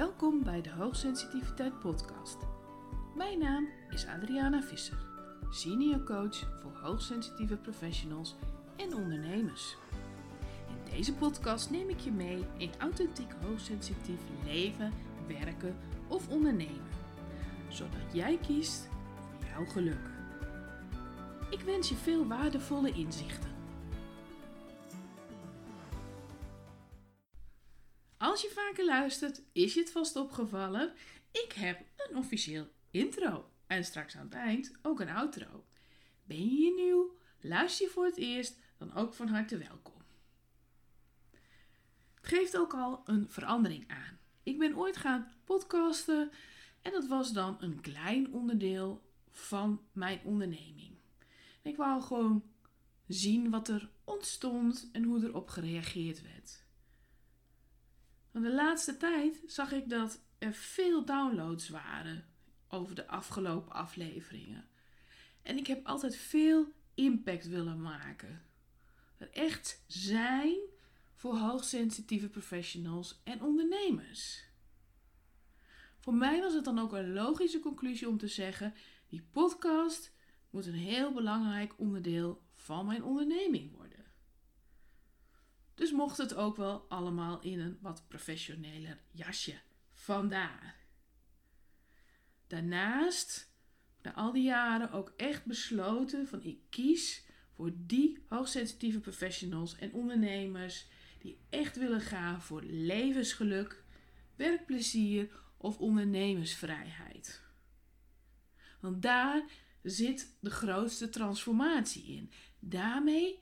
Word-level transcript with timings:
Welkom 0.00 0.42
bij 0.42 0.62
de 0.62 0.70
Hoogsensitiviteit 0.70 1.78
Podcast. 1.78 2.36
Mijn 3.16 3.38
naam 3.38 3.68
is 3.90 4.06
Adriana 4.06 4.62
Visser, 4.62 4.98
senior 5.50 6.02
coach 6.02 6.36
voor 6.60 6.72
hoogsensitieve 6.82 7.56
professionals 7.56 8.34
en 8.76 8.94
ondernemers. 8.94 9.76
In 10.68 10.96
deze 10.96 11.14
podcast 11.14 11.70
neem 11.70 11.88
ik 11.88 11.98
je 11.98 12.10
mee 12.10 12.44
in 12.56 12.70
authentiek 12.78 13.32
hoogsensitief 13.46 14.20
leven, 14.44 14.92
werken 15.26 15.76
of 16.08 16.28
ondernemen, 16.28 16.90
zodat 17.68 18.12
jij 18.12 18.38
kiest 18.46 18.88
voor 19.30 19.48
jouw 19.54 19.64
geluk. 19.64 20.10
Ik 21.50 21.60
wens 21.60 21.88
je 21.88 21.94
veel 21.94 22.26
waardevolle 22.26 22.92
inzichten. 22.92 23.49
Vaker 28.70 28.84
luistert, 28.84 29.42
is 29.52 29.74
je 29.74 29.80
het 29.80 29.90
vast 29.90 30.16
opgevallen. 30.16 30.92
Ik 31.32 31.52
heb 31.52 31.80
een 31.96 32.16
officieel 32.16 32.68
intro. 32.90 33.50
En 33.66 33.84
straks 33.84 34.16
aan 34.16 34.24
het 34.24 34.34
eind 34.34 34.72
ook 34.82 35.00
een 35.00 35.08
outro. 35.08 35.64
Ben 36.24 36.56
je 36.56 36.74
nieuw? 36.74 37.18
Luister 37.40 37.86
je 37.86 37.92
voor 37.92 38.04
het 38.04 38.16
eerst? 38.16 38.58
Dan 38.78 38.94
ook 38.94 39.14
van 39.14 39.28
harte 39.28 39.58
welkom. 39.58 40.02
Het 42.14 42.26
geeft 42.26 42.56
ook 42.56 42.74
al 42.74 43.02
een 43.04 43.30
verandering 43.30 43.88
aan. 43.88 44.18
Ik 44.42 44.58
ben 44.58 44.76
ooit 44.76 44.96
gaan 44.96 45.32
podcasten 45.44 46.30
en 46.82 46.92
dat 46.92 47.06
was 47.06 47.32
dan 47.32 47.56
een 47.60 47.80
klein 47.80 48.32
onderdeel 48.32 49.02
van 49.30 49.80
mijn 49.92 50.20
onderneming. 50.24 50.98
Ik 51.62 51.76
wou 51.76 52.02
gewoon 52.02 52.42
zien 53.06 53.50
wat 53.50 53.68
er 53.68 53.90
ontstond 54.04 54.88
en 54.92 55.04
hoe 55.04 55.24
erop 55.24 55.48
gereageerd 55.48 56.22
werd. 56.22 56.68
Want 58.30 58.44
de 58.44 58.54
laatste 58.54 58.96
tijd 58.96 59.42
zag 59.46 59.72
ik 59.72 59.88
dat 59.88 60.22
er 60.38 60.52
veel 60.52 61.04
downloads 61.04 61.68
waren 61.68 62.24
over 62.68 62.94
de 62.94 63.06
afgelopen 63.06 63.72
afleveringen. 63.72 64.68
En 65.42 65.56
ik 65.56 65.66
heb 65.66 65.86
altijd 65.86 66.16
veel 66.16 66.72
impact 66.94 67.48
willen 67.48 67.80
maken. 67.80 68.42
Er 69.16 69.30
echt 69.30 69.84
zijn 69.86 70.58
voor 71.14 71.36
hoogsensitieve 71.36 72.28
professionals 72.28 73.20
en 73.24 73.42
ondernemers. 73.42 74.48
Voor 75.98 76.14
mij 76.14 76.40
was 76.40 76.54
het 76.54 76.64
dan 76.64 76.78
ook 76.78 76.92
een 76.92 77.12
logische 77.12 77.60
conclusie 77.60 78.08
om 78.08 78.18
te 78.18 78.28
zeggen: 78.28 78.74
die 79.08 79.22
podcast 79.30 80.12
moet 80.50 80.66
een 80.66 80.74
heel 80.74 81.12
belangrijk 81.12 81.74
onderdeel 81.76 82.42
van 82.54 82.86
mijn 82.86 83.04
onderneming 83.04 83.70
worden. 83.70 83.79
Dus 85.80 85.92
mocht 85.92 86.16
het 86.16 86.34
ook 86.34 86.56
wel 86.56 86.86
allemaal 86.88 87.40
in 87.40 87.60
een 87.60 87.78
wat 87.80 88.04
professioneler 88.08 88.98
jasje. 89.10 89.60
Vandaar. 89.92 90.76
Daarnaast, 92.46 93.52
na 94.02 94.14
al 94.14 94.32
die 94.32 94.42
jaren 94.42 94.92
ook 94.92 95.12
echt 95.16 95.44
besloten 95.44 96.28
van 96.28 96.42
ik 96.42 96.58
kies 96.70 97.24
voor 97.54 97.72
die 97.76 98.24
hoogsensitieve 98.28 99.00
professionals 99.00 99.76
en 99.76 99.92
ondernemers 99.92 100.86
die 101.18 101.38
echt 101.50 101.76
willen 101.76 102.00
gaan 102.00 102.42
voor 102.42 102.62
levensgeluk, 102.62 103.84
werkplezier 104.36 105.30
of 105.56 105.78
ondernemersvrijheid. 105.78 107.42
Want 108.80 109.02
daar 109.02 109.44
zit 109.82 110.36
de 110.40 110.50
grootste 110.50 111.08
transformatie 111.08 112.04
in. 112.04 112.30
Daarmee 112.58 113.40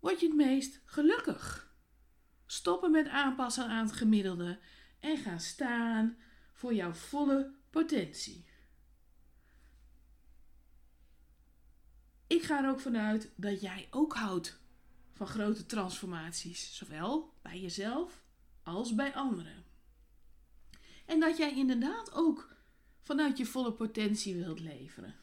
word 0.00 0.20
je 0.20 0.26
het 0.26 0.36
meest 0.36 0.80
gelukkig. 0.84 1.74
Stoppen 2.46 2.90
met 2.90 3.08
aanpassen 3.08 3.66
aan 3.66 3.86
het 3.86 3.96
gemiddelde 3.96 4.58
en 5.00 5.16
gaan 5.16 5.40
staan 5.40 6.16
voor 6.52 6.74
jouw 6.74 6.92
volle 6.92 7.54
potentie. 7.70 8.48
Ik 12.26 12.42
ga 12.42 12.64
er 12.64 12.70
ook 12.70 12.80
vanuit 12.80 13.32
dat 13.36 13.60
jij 13.60 13.88
ook 13.90 14.14
houdt 14.14 14.60
van 15.12 15.26
grote 15.26 15.66
transformaties, 15.66 16.76
zowel 16.76 17.34
bij 17.42 17.60
jezelf 17.60 18.24
als 18.62 18.94
bij 18.94 19.14
anderen. 19.14 19.64
En 21.06 21.20
dat 21.20 21.36
jij 21.36 21.56
inderdaad 21.56 22.12
ook 22.12 22.56
vanuit 23.00 23.38
je 23.38 23.46
volle 23.46 23.72
potentie 23.72 24.36
wilt 24.36 24.60
leveren. 24.60 25.14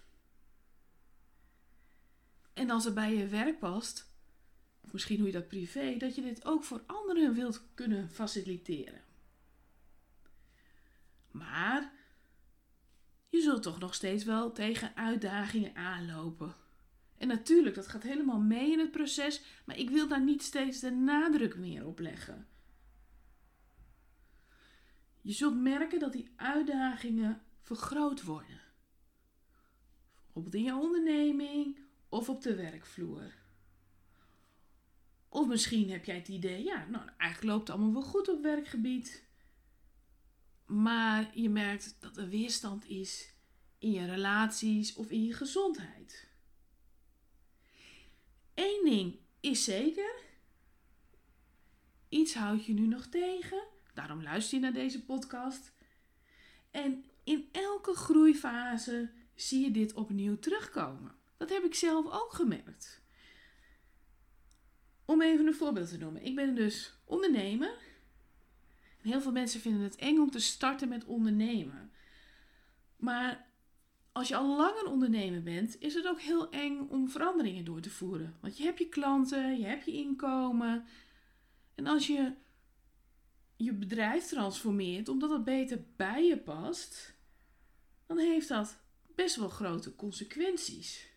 En 2.53 2.69
als 2.69 2.83
het 2.83 2.93
bij 2.93 3.15
je 3.15 3.27
werk 3.27 3.59
past, 3.59 4.06
of 4.87 4.93
misschien 4.93 5.17
hoe 5.17 5.27
je 5.27 5.33
dat 5.33 5.47
privé, 5.47 5.97
dat 5.97 6.15
je 6.15 6.21
dit 6.21 6.45
ook 6.45 6.63
voor 6.63 6.83
anderen 6.85 7.33
wilt 7.33 7.67
kunnen 7.73 8.09
faciliteren. 8.09 9.01
Maar 11.31 11.93
je 13.29 13.41
zult 13.41 13.63
toch 13.63 13.79
nog 13.79 13.93
steeds 13.93 14.23
wel 14.23 14.51
tegen 14.51 14.95
uitdagingen 14.95 15.75
aanlopen. 15.75 16.55
En 17.17 17.27
natuurlijk, 17.27 17.75
dat 17.75 17.87
gaat 17.87 18.03
helemaal 18.03 18.39
mee 18.39 18.71
in 18.71 18.79
het 18.79 18.91
proces, 18.91 19.41
maar 19.65 19.77
ik 19.77 19.89
wil 19.89 20.07
daar 20.07 20.23
niet 20.23 20.43
steeds 20.43 20.79
de 20.79 20.91
nadruk 20.91 21.57
meer 21.57 21.85
op 21.85 21.99
leggen. 21.99 22.47
Je 25.21 25.33
zult 25.33 25.61
merken 25.61 25.99
dat 25.99 26.11
die 26.11 26.33
uitdagingen 26.35 27.41
vergroot 27.61 28.23
worden. 28.23 28.61
Bijvoorbeeld 30.23 30.55
in 30.55 30.63
je 30.63 30.75
onderneming 30.75 31.79
of 32.09 32.29
op 32.29 32.41
de 32.41 32.55
werkvloer. 32.55 33.45
Of 35.29 35.47
misschien 35.47 35.89
heb 35.89 36.05
jij 36.05 36.15
het 36.15 36.27
idee, 36.27 36.63
ja, 36.63 36.85
nou 36.85 37.09
eigenlijk 37.17 37.53
loopt 37.53 37.67
het 37.67 37.77
allemaal 37.77 37.93
wel 37.93 38.09
goed 38.09 38.29
op 38.29 38.41
werkgebied. 38.41 39.25
Maar 40.65 41.31
je 41.33 41.49
merkt 41.49 41.95
dat 41.99 42.17
er 42.17 42.29
weerstand 42.29 42.85
is 42.85 43.33
in 43.77 43.91
je 43.91 44.05
relaties 44.05 44.93
of 44.93 45.09
in 45.09 45.23
je 45.23 45.33
gezondheid. 45.33 46.27
Eén 48.53 48.81
ding 48.83 49.19
is 49.39 49.63
zeker. 49.63 50.15
Iets 52.09 52.33
houdt 52.33 52.65
je 52.65 52.73
nu 52.73 52.87
nog 52.87 53.05
tegen. 53.05 53.63
Daarom 53.93 54.23
luister 54.23 54.57
je 54.57 54.63
naar 54.63 54.73
deze 54.73 55.05
podcast. 55.05 55.71
En 56.71 57.05
in 57.23 57.49
elke 57.51 57.93
groeifase 57.93 59.11
zie 59.35 59.63
je 59.63 59.71
dit 59.71 59.93
opnieuw 59.93 60.39
terugkomen. 60.39 61.15
Dat 61.37 61.49
heb 61.49 61.63
ik 61.63 61.75
zelf 61.75 62.05
ook 62.05 62.33
gemerkt. 62.33 63.01
Om 65.07 65.21
even 65.21 65.47
een 65.47 65.55
voorbeeld 65.55 65.89
te 65.89 65.97
noemen. 65.97 66.25
Ik 66.25 66.35
ben 66.35 66.55
dus 66.55 66.93
ondernemer. 67.05 67.75
heel 69.01 69.21
veel 69.21 69.31
mensen 69.31 69.59
vinden 69.59 69.81
het 69.81 69.95
eng 69.95 70.17
om 70.17 70.31
te 70.31 70.39
starten 70.39 70.89
met 70.89 71.05
ondernemen. 71.05 71.91
Maar 72.97 73.47
als 74.11 74.27
je 74.27 74.35
al 74.35 74.57
lang 74.57 74.79
een 74.79 74.91
ondernemer 74.91 75.43
bent, 75.43 75.79
is 75.79 75.93
het 75.93 76.07
ook 76.07 76.21
heel 76.21 76.49
eng 76.51 76.87
om 76.89 77.09
veranderingen 77.09 77.65
door 77.65 77.81
te 77.81 77.89
voeren. 77.89 78.37
Want 78.41 78.57
je 78.57 78.63
hebt 78.63 78.79
je 78.79 78.89
klanten, 78.89 79.57
je 79.59 79.65
hebt 79.65 79.85
je 79.85 79.91
inkomen. 79.91 80.85
En 81.75 81.87
als 81.87 82.07
je 82.07 82.33
je 83.55 83.73
bedrijf 83.73 84.25
transformeert 84.25 85.09
omdat 85.09 85.29
het 85.29 85.43
beter 85.43 85.83
bij 85.95 86.25
je 86.25 86.37
past, 86.37 87.15
dan 88.05 88.17
heeft 88.17 88.47
dat 88.47 88.77
best 89.15 89.35
wel 89.35 89.49
grote 89.49 89.95
consequenties. 89.95 91.15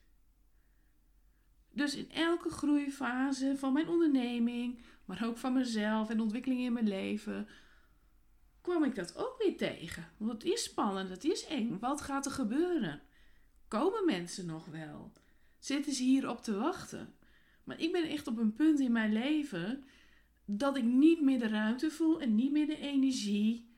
Dus 1.72 1.94
in 1.94 2.10
elke 2.10 2.50
groeifase 2.50 3.54
van 3.56 3.72
mijn 3.72 3.88
onderneming, 3.88 4.78
maar 5.04 5.24
ook 5.24 5.38
van 5.38 5.52
mezelf 5.52 6.10
en 6.10 6.20
ontwikkeling 6.20 6.60
in 6.60 6.72
mijn 6.72 6.88
leven, 6.88 7.48
kwam 8.60 8.84
ik 8.84 8.94
dat 8.94 9.16
ook 9.16 9.34
weer 9.38 9.56
tegen. 9.56 10.08
Want 10.16 10.32
het 10.32 10.52
is 10.52 10.62
spannend, 10.62 11.08
het 11.08 11.24
is 11.24 11.46
eng. 11.46 11.78
Wat 11.78 12.00
gaat 12.00 12.26
er 12.26 12.32
gebeuren? 12.32 13.00
Komen 13.68 14.04
mensen 14.04 14.46
nog 14.46 14.66
wel? 14.66 15.12
Zitten 15.58 15.92
ze 15.92 16.02
hier 16.02 16.28
op 16.28 16.42
te 16.42 16.56
wachten? 16.56 17.14
Maar 17.64 17.80
ik 17.80 17.92
ben 17.92 18.08
echt 18.08 18.26
op 18.26 18.38
een 18.38 18.54
punt 18.54 18.80
in 18.80 18.92
mijn 18.92 19.12
leven 19.12 19.84
dat 20.44 20.76
ik 20.76 20.84
niet 20.84 21.20
meer 21.20 21.38
de 21.38 21.48
ruimte 21.48 21.90
voel 21.90 22.20
en 22.20 22.34
niet 22.34 22.52
meer 22.52 22.66
de 22.66 22.78
energie 22.78 23.68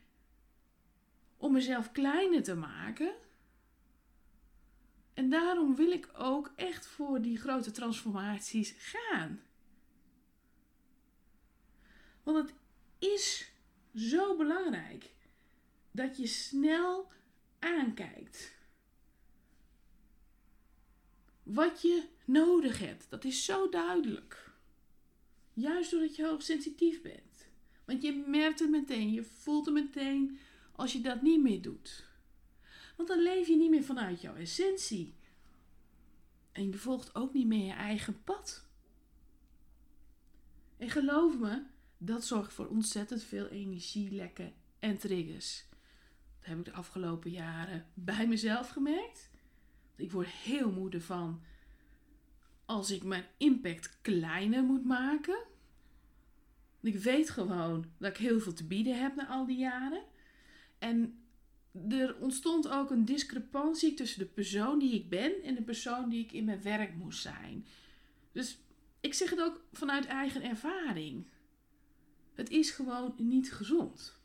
om 1.37 1.53
mezelf 1.53 1.93
kleiner 1.93 2.43
te 2.43 2.55
maken 2.55 3.13
en 5.15 5.31
daarom 5.31 5.75
wil 5.75 5.91
ik 5.91 6.09
ook 6.13 6.53
echt 6.57 6.87
voor 6.87 7.23
die 7.23 7.37
grote 7.39 7.71
transformaties 7.71 8.75
gaan. 8.79 9.43
Want 12.23 12.37
het 12.37 12.55
is 12.99 13.53
zo 13.95 14.37
belangrijk 14.37 15.11
dat 15.91 16.17
je 16.17 16.27
snel 16.27 17.13
aankijkt. 17.59 18.55
Wat 21.43 21.83
je 21.83 22.09
nodig 22.25 22.79
hebt, 22.79 23.07
dat 23.11 23.25
is 23.25 23.45
zo 23.45 23.69
duidelijk. 23.69 24.51
Juist 25.53 25.91
doordat 25.91 26.17
je 26.17 26.27
hoogsensitief 26.27 27.03
bent. 27.03 27.47
Want 27.85 28.03
je 28.03 28.25
merkt 28.27 28.59
het 28.59 28.71
meteen, 28.71 29.13
je 29.13 29.25
voelt 29.25 29.65
het 29.65 29.75
meteen 29.75 30.39
als 30.73 30.93
je 30.93 31.01
dat 31.01 31.23
niet 31.23 31.43
meer 31.43 31.63
doet. 31.63 32.11
Want 33.03 33.15
dan 33.15 33.23
leef 33.23 33.49
je 33.49 33.57
niet 33.57 33.71
meer 33.71 33.85
vanuit 33.85 34.21
jouw 34.21 34.35
essentie. 34.35 35.15
En 36.53 36.71
je 36.71 36.79
volgt 36.79 37.15
ook 37.15 37.33
niet 37.33 37.47
meer 37.47 37.67
je 37.67 37.73
eigen 37.73 38.23
pad. 38.23 38.67
En 40.77 40.91
geloof 40.91 41.39
me, 41.39 41.63
dat 41.99 42.25
zorgt 42.25 42.53
voor 42.53 42.69
ontzettend 42.69 43.23
veel 43.23 43.47
energielekken 43.47 44.53
en 44.79 44.99
triggers. 44.99 45.65
Dat 46.39 46.49
heb 46.49 46.59
ik 46.59 46.65
de 46.65 46.73
afgelopen 46.73 47.31
jaren 47.31 47.87
bij 47.95 48.27
mezelf 48.27 48.69
gemerkt. 48.69 49.31
Ik 49.97 50.13
word 50.13 50.29
heel 50.29 50.71
moe 50.71 50.91
ervan 50.91 51.43
als 52.65 52.91
ik 52.91 53.03
mijn 53.03 53.27
impact 53.37 53.99
kleiner 54.01 54.63
moet 54.63 54.85
maken. 54.85 55.45
Ik 56.81 56.97
weet 56.97 57.31
gewoon 57.31 57.85
dat 57.99 58.11
ik 58.11 58.17
heel 58.17 58.41
veel 58.41 58.55
te 58.55 58.67
bieden 58.67 59.01
heb 59.01 59.15
na 59.15 59.27
al 59.29 59.47
die 59.47 59.59
jaren. 59.59 60.03
En 60.79 61.22
er 61.89 62.17
ontstond 62.21 62.69
ook 62.69 62.91
een 62.91 63.05
discrepantie 63.05 63.95
tussen 63.95 64.19
de 64.19 64.27
persoon 64.27 64.79
die 64.79 64.95
ik 64.95 65.09
ben 65.09 65.43
en 65.43 65.55
de 65.55 65.63
persoon 65.63 66.09
die 66.09 66.25
ik 66.25 66.33
in 66.33 66.45
mijn 66.45 66.63
werk 66.63 66.95
moest 66.95 67.23
zijn. 67.23 67.67
Dus 68.33 68.59
ik 69.01 69.15
zeg 69.15 69.31
het 69.31 69.41
ook 69.41 69.65
vanuit 69.73 70.07
eigen 70.07 70.43
ervaring. 70.43 71.27
Het 72.33 72.51
is 72.51 72.71
gewoon 72.71 73.15
niet 73.17 73.53
gezond. 73.53 74.21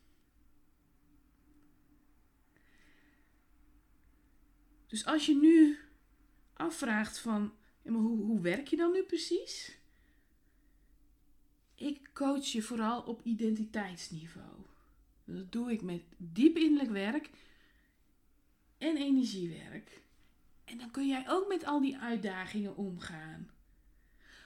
Dus 4.87 5.05
als 5.05 5.25
je 5.25 5.35
nu 5.35 5.77
afvraagt 6.53 7.19
van, 7.19 7.53
hoe, 7.83 8.21
hoe 8.21 8.41
werk 8.41 8.67
je 8.67 8.75
dan 8.75 8.91
nu 8.91 9.03
precies? 9.03 9.77
Ik 11.75 12.09
coach 12.13 12.45
je 12.45 12.61
vooral 12.61 13.01
op 13.01 13.21
identiteitsniveau. 13.23 14.66
Dat 15.27 15.51
doe 15.51 15.71
ik 15.71 15.81
met 15.81 16.03
diep 16.17 16.57
innerlijk 16.57 16.91
werk 16.91 17.29
en 18.77 18.97
energiewerk. 18.97 20.01
En 20.65 20.77
dan 20.77 20.91
kun 20.91 21.07
jij 21.07 21.29
ook 21.29 21.47
met 21.47 21.65
al 21.65 21.81
die 21.81 21.97
uitdagingen 21.97 22.75
omgaan. 22.75 23.49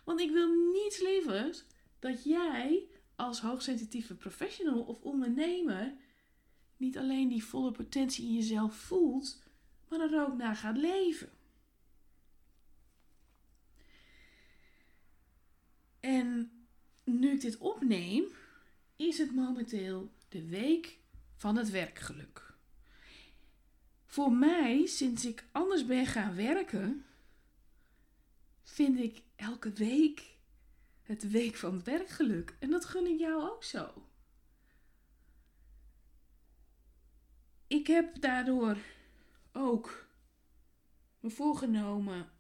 Want 0.04 0.20
ik 0.20 0.32
wil 0.32 0.72
niets 0.72 1.00
liever 1.02 1.64
dat 2.00 2.24
jij 2.24 2.88
als 3.16 3.42
hoogsensitieve 3.42 4.16
professional 4.16 4.82
of 4.82 5.02
ondernemer 5.02 5.94
niet 6.78 6.98
alleen 6.98 7.28
die 7.28 7.44
volle 7.44 7.72
potentie 7.72 8.26
in 8.26 8.34
jezelf 8.34 8.76
voelt, 8.76 9.44
maar 9.90 10.00
er 10.00 10.26
ook 10.28 10.38
naar 10.38 10.56
gaat 10.56 10.78
leven. 10.78 11.30
En 16.00 16.52
nu 17.04 17.32
ik 17.32 17.42
dit 17.42 17.58
opneem, 17.58 18.24
is 18.96 19.18
het 19.18 19.36
momenteel 19.36 20.12
de 20.32 20.48
week 20.48 20.98
van 21.36 21.56
het 21.56 21.70
werkgeluk. 21.70 22.54
Voor 24.06 24.32
mij, 24.32 24.86
sinds 24.86 25.26
ik 25.26 25.46
anders 25.52 25.86
ben 25.86 26.06
gaan 26.06 26.36
werken, 26.36 27.06
vind 28.64 29.00
ik 29.00 29.22
elke 29.36 29.72
week 29.72 30.38
het 31.02 31.32
week 31.32 31.56
van 31.56 31.74
het 31.74 31.84
werkgeluk. 31.84 32.56
En 32.60 32.70
dat 32.70 32.86
gun 32.86 33.06
ik 33.06 33.20
jou 33.20 33.50
ook 33.50 33.64
zo. 33.64 34.08
Ik 37.68 37.88
heb 37.88 38.22
daardoor 38.22 38.78
ook 39.52 40.08
me 41.20 41.30
voorgenomen 41.30 42.32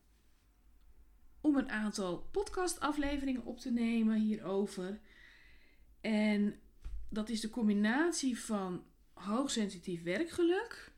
om 1.42 1.56
een 1.56 1.70
aantal 1.70 2.18
podcastafleveringen 2.18 3.46
op 3.46 3.60
te 3.60 3.72
nemen 3.72 4.20
hierover. 4.20 5.00
En 6.02 6.60
dat 7.12 7.30
is 7.30 7.40
de 7.40 7.50
combinatie 7.50 8.40
van 8.40 8.84
hoogsensitief 9.14 10.04
werkgeluk 10.04 10.92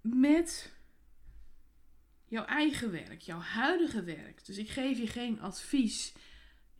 met 0.00 0.72
jouw 2.24 2.44
eigen 2.44 2.90
werk, 2.90 3.20
jouw 3.20 3.38
huidige 3.38 4.02
werk. 4.02 4.46
Dus 4.46 4.58
ik 4.58 4.68
geef 4.70 4.98
je 4.98 5.06
geen 5.06 5.40
advies 5.40 6.12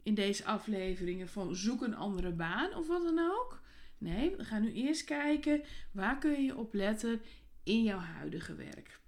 in 0.02 0.14
deze 0.14 0.44
afleveringen 0.44 1.28
van 1.28 1.56
zoek 1.56 1.82
een 1.82 1.96
andere 1.96 2.32
baan 2.32 2.74
of 2.74 2.86
wat 2.86 3.02
dan 3.02 3.18
ook. 3.18 3.62
Nee, 3.98 4.36
we 4.36 4.44
gaan 4.44 4.62
nu 4.62 4.72
eerst 4.72 5.04
kijken 5.04 5.62
waar 5.92 6.18
kun 6.18 6.44
je 6.44 6.56
op 6.56 6.74
letten 6.74 7.22
in 7.62 7.82
jouw 7.82 7.98
huidige 7.98 8.54
werk. 8.54 9.00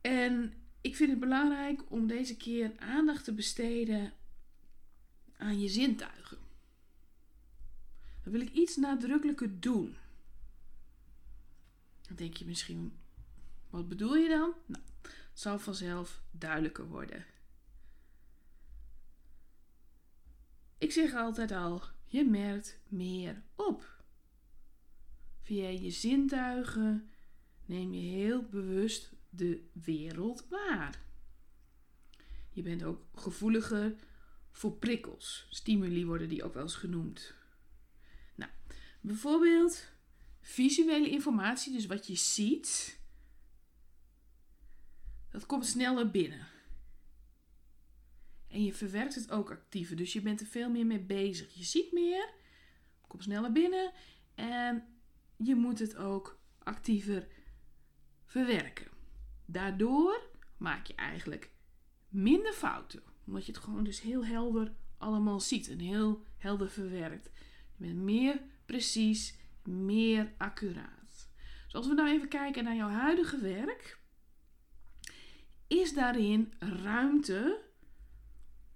En 0.00 0.52
ik 0.80 0.96
vind 0.96 1.10
het 1.10 1.20
belangrijk 1.20 1.90
om 1.90 2.06
deze 2.06 2.36
keer 2.36 2.72
aandacht 2.76 3.24
te 3.24 3.34
besteden 3.34 4.12
aan 5.36 5.60
je 5.60 5.68
zintuigen. 5.68 6.38
Dan 8.22 8.32
wil 8.32 8.40
ik 8.40 8.52
iets 8.52 8.76
nadrukkelijker 8.76 9.60
doen. 9.60 9.96
Dan 12.06 12.16
denk 12.16 12.36
je 12.36 12.44
misschien, 12.44 12.98
wat 13.70 13.88
bedoel 13.88 14.16
je 14.16 14.28
dan? 14.28 14.54
Nou, 14.66 14.82
het 15.02 15.40
zal 15.40 15.58
vanzelf 15.58 16.22
duidelijker 16.30 16.86
worden. 16.86 17.24
Ik 20.78 20.92
zeg 20.92 21.14
altijd 21.14 21.52
al, 21.52 21.82
je 22.04 22.24
merkt 22.24 22.78
meer 22.88 23.42
op. 23.54 24.02
Via 25.42 25.68
je 25.68 25.90
zintuigen 25.90 27.10
neem 27.64 27.92
je 27.92 28.00
heel 28.00 28.42
bewust 28.42 29.12
de 29.30 29.68
wereld 29.72 30.46
waar. 30.48 31.02
Je 32.50 32.62
bent 32.62 32.82
ook 32.82 33.04
gevoeliger 33.14 33.94
voor 34.54 34.72
prikkels. 34.72 35.46
Stimuli 35.50 36.06
worden 36.06 36.28
die 36.28 36.42
ook 36.44 36.54
wel 36.54 36.62
eens 36.62 36.74
genoemd. 36.74 37.34
Nou, 38.34 38.50
bijvoorbeeld 39.00 39.88
visuele 40.40 41.10
informatie, 41.10 41.72
dus 41.72 41.86
wat 41.86 42.06
je 42.06 42.14
ziet, 42.14 43.00
dat 45.30 45.46
komt 45.46 45.66
sneller 45.66 46.10
binnen. 46.10 46.46
En 48.48 48.64
je 48.64 48.72
verwerkt 48.72 49.14
het 49.14 49.30
ook 49.30 49.50
actiever, 49.50 49.96
dus 49.96 50.12
je 50.12 50.20
bent 50.20 50.40
er 50.40 50.46
veel 50.46 50.70
meer 50.70 50.86
mee 50.86 51.00
bezig. 51.00 51.54
Je 51.54 51.64
ziet 51.64 51.92
meer, 51.92 52.32
komt 53.06 53.22
sneller 53.22 53.52
binnen 53.52 53.92
en 54.34 54.84
je 55.36 55.54
moet 55.54 55.78
het 55.78 55.96
ook 55.96 56.40
actiever 56.58 57.26
verwerken. 58.24 58.90
Daardoor 59.46 60.30
maak 60.56 60.86
je 60.86 60.94
eigenlijk 60.94 61.50
minder 62.08 62.52
fouten. 62.52 63.13
Omdat 63.26 63.46
je 63.46 63.52
het 63.52 63.60
gewoon 63.60 63.84
dus 63.84 64.00
heel 64.00 64.24
helder 64.24 64.72
allemaal 64.98 65.40
ziet 65.40 65.68
en 65.68 65.78
heel 65.78 66.24
helder 66.38 66.70
verwerkt. 66.70 67.30
Je 67.76 67.86
bent 67.86 67.98
meer 67.98 68.40
precies, 68.66 69.36
meer 69.62 70.32
accuraat. 70.38 71.28
Dus 71.64 71.74
als 71.74 71.86
we 71.86 71.94
nou 71.94 72.08
even 72.08 72.28
kijken 72.28 72.64
naar 72.64 72.76
jouw 72.76 72.88
huidige 72.88 73.40
werk, 73.40 73.98
is 75.66 75.94
daarin 75.94 76.52
ruimte 76.58 77.62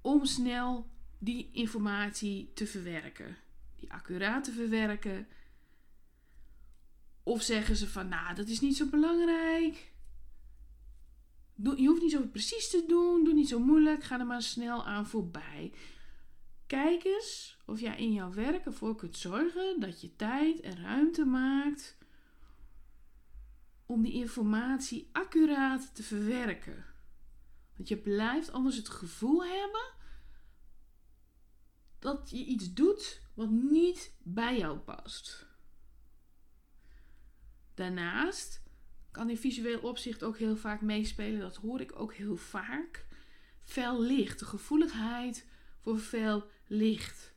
om 0.00 0.24
snel 0.24 0.90
die 1.18 1.50
informatie 1.52 2.52
te 2.52 2.66
verwerken, 2.66 3.36
die 3.76 3.92
accuraat 3.92 4.44
te 4.44 4.52
verwerken. 4.52 5.28
Of 7.22 7.42
zeggen 7.42 7.76
ze 7.76 7.88
van, 7.88 8.08
nou, 8.08 8.34
dat 8.34 8.48
is 8.48 8.60
niet 8.60 8.76
zo 8.76 8.86
belangrijk 8.86 9.92
je 11.62 11.86
hoeft 11.86 12.02
niet 12.02 12.10
zo 12.10 12.26
precies 12.26 12.70
te 12.70 12.84
doen. 12.86 13.24
Doe 13.24 13.34
niet 13.34 13.48
zo 13.48 13.58
moeilijk. 13.58 14.04
Ga 14.04 14.18
er 14.18 14.26
maar 14.26 14.42
snel 14.42 14.86
aan 14.86 15.06
voorbij. 15.06 15.72
Kijk 16.66 17.04
eens 17.04 17.58
of 17.66 17.80
jij 17.80 17.96
in 17.96 18.12
jouw 18.12 18.32
werk 18.32 18.66
ervoor 18.66 18.96
kunt 18.96 19.16
zorgen 19.16 19.80
dat 19.80 20.00
je 20.00 20.16
tijd 20.16 20.60
en 20.60 20.82
ruimte 20.82 21.24
maakt 21.24 21.96
om 23.86 24.02
die 24.02 24.12
informatie 24.12 25.08
accuraat 25.12 25.94
te 25.94 26.02
verwerken. 26.02 26.84
Want 27.76 27.88
je 27.88 27.96
blijft 27.96 28.52
anders 28.52 28.76
het 28.76 28.88
gevoel 28.88 29.44
hebben 29.44 29.92
dat 31.98 32.30
je 32.30 32.44
iets 32.44 32.72
doet 32.72 33.20
wat 33.34 33.50
niet 33.50 34.14
bij 34.22 34.58
jou 34.58 34.78
past. 34.78 35.46
Daarnaast 37.74 38.62
kan 39.10 39.30
in 39.30 39.38
visueel 39.38 39.78
opzicht 39.78 40.22
ook 40.22 40.38
heel 40.38 40.56
vaak 40.56 40.80
meespelen. 40.80 41.40
Dat 41.40 41.56
hoor 41.56 41.80
ik 41.80 42.00
ook 42.00 42.14
heel 42.14 42.36
vaak. 42.36 43.06
Fel 43.62 44.02
licht, 44.02 44.38
de 44.38 44.44
gevoeligheid 44.44 45.46
voor 45.80 45.98
fel 45.98 46.50
licht. 46.66 47.34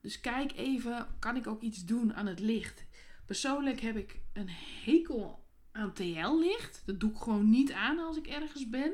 Dus 0.00 0.20
kijk 0.20 0.52
even, 0.52 1.06
kan 1.18 1.36
ik 1.36 1.46
ook 1.46 1.62
iets 1.62 1.84
doen 1.84 2.14
aan 2.14 2.26
het 2.26 2.40
licht? 2.40 2.86
Persoonlijk 3.26 3.80
heb 3.80 3.96
ik 3.96 4.20
een 4.32 4.48
hekel 4.84 5.44
aan 5.72 5.92
TL-licht. 5.92 6.82
Dat 6.86 7.00
doe 7.00 7.10
ik 7.10 7.16
gewoon 7.16 7.50
niet 7.50 7.72
aan 7.72 7.98
als 7.98 8.16
ik 8.16 8.26
ergens 8.26 8.70
ben. 8.70 8.92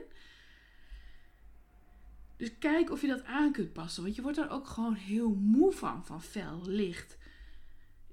Dus 2.37 2.59
kijk 2.59 2.91
of 2.91 3.01
je 3.01 3.07
dat 3.07 3.25
aan 3.25 3.53
kunt 3.53 3.73
passen. 3.73 4.03
Want 4.03 4.15
je 4.15 4.23
wordt 4.23 4.39
er 4.39 4.51
ook 4.51 4.67
gewoon 4.67 4.95
heel 4.95 5.35
moe 5.35 5.73
van, 5.73 6.07
van 6.07 6.23
fel 6.23 6.63
licht 6.67 7.19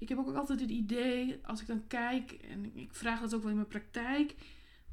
ik 0.05 0.15
heb 0.15 0.27
ook 0.27 0.35
altijd 0.35 0.59
het 0.59 0.69
idee, 0.69 1.39
als 1.43 1.61
ik 1.61 1.67
dan 1.67 1.87
kijk, 1.87 2.31
en 2.31 2.77
ik 2.77 2.93
vraag 2.93 3.19
dat 3.19 3.33
ook 3.33 3.41
wel 3.41 3.49
in 3.49 3.55
mijn 3.55 3.67
praktijk, 3.67 4.35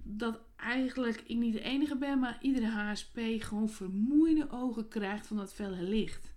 dat 0.03 0.41
eigenlijk 0.57 1.23
ik 1.27 1.37
niet 1.37 1.53
de 1.53 1.61
enige 1.61 1.97
ben, 1.97 2.19
maar 2.19 2.39
iedere 2.41 2.67
HSP 2.67 3.19
gewoon 3.39 3.69
vermoeide 3.69 4.51
ogen 4.51 4.89
krijgt 4.89 5.27
van 5.27 5.37
dat 5.37 5.53
felle 5.53 5.83
licht. 5.83 6.33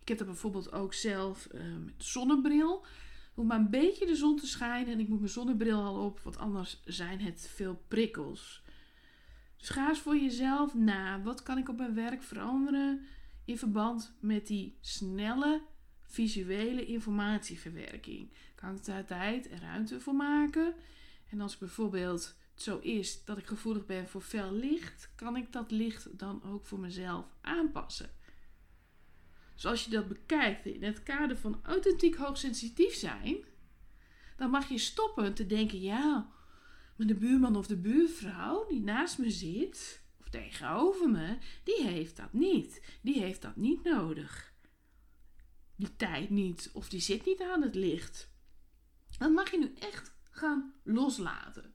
Ik 0.00 0.08
heb 0.08 0.18
dat 0.18 0.26
bijvoorbeeld 0.26 0.72
ook 0.72 0.94
zelf 0.94 1.48
uh, 1.54 1.60
met 1.84 1.94
zonnebril. 1.96 2.84
Om 3.34 3.46
maar 3.46 3.58
een 3.58 3.70
beetje 3.70 4.06
de 4.06 4.16
zon 4.16 4.36
te 4.36 4.46
schijnen 4.46 4.92
en 4.92 5.00
ik 5.00 5.08
moet 5.08 5.18
mijn 5.18 5.30
zonnebril 5.30 5.82
al 5.82 6.04
op, 6.04 6.20
want 6.20 6.38
anders 6.38 6.82
zijn 6.84 7.20
het 7.20 7.50
veel 7.54 7.82
prikkels. 7.88 8.62
Dus 9.56 9.68
ga 9.68 9.88
eens 9.88 9.98
voor 9.98 10.16
jezelf 10.16 10.74
na. 10.74 11.22
Wat 11.22 11.42
kan 11.42 11.58
ik 11.58 11.68
op 11.68 11.76
mijn 11.76 11.94
werk 11.94 12.22
veranderen? 12.22 13.06
in 13.44 13.58
verband 13.58 14.14
met 14.20 14.46
die 14.46 14.76
snelle 14.80 15.62
visuele 16.12 16.86
informatieverwerking. 16.86 18.30
Kan 18.54 18.74
ik 18.74 18.84
daar 18.84 19.04
tijd 19.04 19.48
en 19.48 19.60
ruimte 19.60 20.00
voor 20.00 20.14
maken? 20.14 20.74
En 21.30 21.40
als 21.40 21.58
bijvoorbeeld 21.58 22.36
het 22.52 22.62
zo 22.62 22.78
is 22.78 23.24
dat 23.24 23.38
ik 23.38 23.46
gevoelig 23.46 23.86
ben 23.86 24.08
voor 24.08 24.20
fel 24.20 24.52
licht, 24.52 25.12
kan 25.16 25.36
ik 25.36 25.52
dat 25.52 25.70
licht 25.70 26.18
dan 26.18 26.42
ook 26.44 26.66
voor 26.66 26.78
mezelf 26.78 27.26
aanpassen. 27.40 28.10
Dus 29.54 29.66
als 29.66 29.84
je 29.84 29.90
dat 29.90 30.08
bekijkt 30.08 30.66
in 30.66 30.82
het 30.82 31.02
kader 31.02 31.36
van 31.36 31.60
authentiek 31.62 32.16
hoogsensitief 32.16 32.94
zijn, 32.94 33.36
dan 34.36 34.50
mag 34.50 34.68
je 34.68 34.78
stoppen 34.78 35.34
te 35.34 35.46
denken: 35.46 35.80
ja, 35.80 36.32
maar 36.96 37.06
de 37.06 37.14
buurman 37.14 37.56
of 37.56 37.66
de 37.66 37.76
buurvrouw 37.76 38.66
die 38.66 38.80
naast 38.80 39.18
me 39.18 39.30
zit 39.30 40.02
of 40.20 40.28
tegenover 40.28 41.10
me, 41.10 41.38
die 41.64 41.82
heeft 41.82 42.16
dat 42.16 42.32
niet. 42.32 42.98
Die 43.02 43.20
heeft 43.20 43.42
dat 43.42 43.56
niet 43.56 43.84
nodig. 43.84 44.51
Die 45.76 45.96
tijd 45.96 46.30
niet 46.30 46.70
of 46.72 46.88
die 46.88 47.00
zit 47.00 47.26
niet 47.26 47.40
aan 47.40 47.62
het 47.62 47.74
licht. 47.74 48.30
Dat 49.18 49.30
mag 49.30 49.50
je 49.50 49.58
nu 49.58 49.72
echt 49.78 50.12
gaan 50.30 50.74
loslaten. 50.82 51.74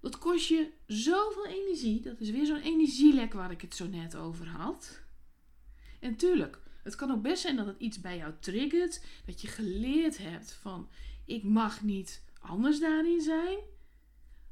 Dat 0.00 0.18
kost 0.18 0.48
je 0.48 0.72
zoveel 0.86 1.46
energie. 1.46 2.00
Dat 2.00 2.20
is 2.20 2.30
weer 2.30 2.46
zo'n 2.46 2.60
energielek 2.60 3.32
waar 3.32 3.50
ik 3.50 3.60
het 3.60 3.74
zo 3.74 3.86
net 3.86 4.16
over 4.16 4.48
had. 4.48 5.02
En 6.00 6.16
tuurlijk, 6.16 6.60
het 6.82 6.94
kan 6.94 7.10
ook 7.10 7.22
best 7.22 7.42
zijn 7.42 7.56
dat 7.56 7.66
het 7.66 7.78
iets 7.78 8.00
bij 8.00 8.16
jou 8.16 8.32
triggert. 8.40 9.04
Dat 9.24 9.40
je 9.40 9.48
geleerd 9.48 10.18
hebt 10.18 10.52
van 10.52 10.88
ik 11.24 11.42
mag 11.42 11.82
niet 11.82 12.22
anders 12.40 12.80
daarin 12.80 13.20
zijn. 13.20 13.58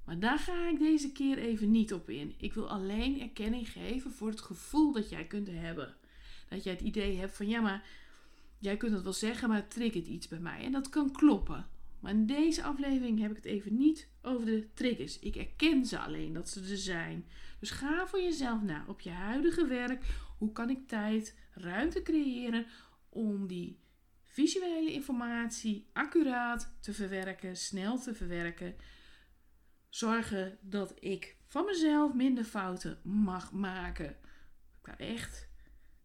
Maar 0.05 0.19
daar 0.19 0.39
ga 0.39 0.69
ik 0.69 0.79
deze 0.79 1.13
keer 1.13 1.39
even 1.39 1.71
niet 1.71 1.93
op 1.93 2.11
in. 2.11 2.35
Ik 2.37 2.55
wil 2.55 2.71
alleen 2.71 3.21
erkenning 3.21 3.73
geven 3.73 4.11
voor 4.11 4.29
het 4.29 4.41
gevoel 4.41 4.93
dat 4.93 5.09
jij 5.09 5.27
kunt 5.27 5.49
hebben. 5.51 5.97
Dat 6.55 6.65
jij 6.65 6.73
het 6.73 6.83
idee 6.83 7.19
hebt 7.19 7.37
van 7.37 7.49
ja, 7.49 7.61
maar 7.61 7.87
jij 8.59 8.77
kunt 8.77 8.93
het 8.93 9.03
wel 9.03 9.13
zeggen, 9.13 9.49
maar 9.49 9.57
het 9.57 9.71
triggert 9.71 10.07
iets 10.07 10.29
bij 10.29 10.39
mij. 10.39 10.65
En 10.65 10.73
dat 10.73 10.89
kan 10.89 11.13
kloppen. 11.13 11.67
Maar 12.01 12.13
in 12.13 12.27
deze 12.27 12.63
aflevering 12.63 13.21
heb 13.21 13.31
ik 13.31 13.37
het 13.37 13.45
even 13.45 13.77
niet 13.77 14.09
over 14.23 14.47
de 14.47 14.69
triggers. 14.75 15.19
Ik 15.19 15.37
erken 15.37 15.87
ze 15.87 15.99
alleen 15.99 16.33
dat 16.33 16.49
ze 16.49 16.61
er 16.61 16.77
zijn. 16.77 17.27
Dus 17.61 17.71
ga 17.71 18.07
voor 18.07 18.21
jezelf 18.21 18.63
na 18.63 18.85
op 18.89 19.01
je 19.01 19.11
huidige 19.11 19.67
werk. 19.67 20.05
Hoe 20.39 20.53
kan 20.53 20.71
ik 20.71 20.89
tijd, 20.89 21.39
ruimte 21.53 22.03
creëren 22.03 22.67
om 23.09 23.47
die 23.47 23.79
visuele 24.23 24.93
informatie 24.93 25.87
accuraat 25.93 26.77
te 26.81 26.93
verwerken, 26.93 27.57
snel 27.57 27.99
te 27.99 28.15
verwerken. 28.15 28.77
Zorgen 29.89 30.59
dat 30.61 30.95
ik 30.99 31.37
van 31.47 31.65
mezelf 31.65 32.15
minder 32.15 32.45
fouten 32.45 32.99
mag 33.03 33.53
maken. 33.53 34.17
Daar 34.83 34.97
echt 34.99 35.44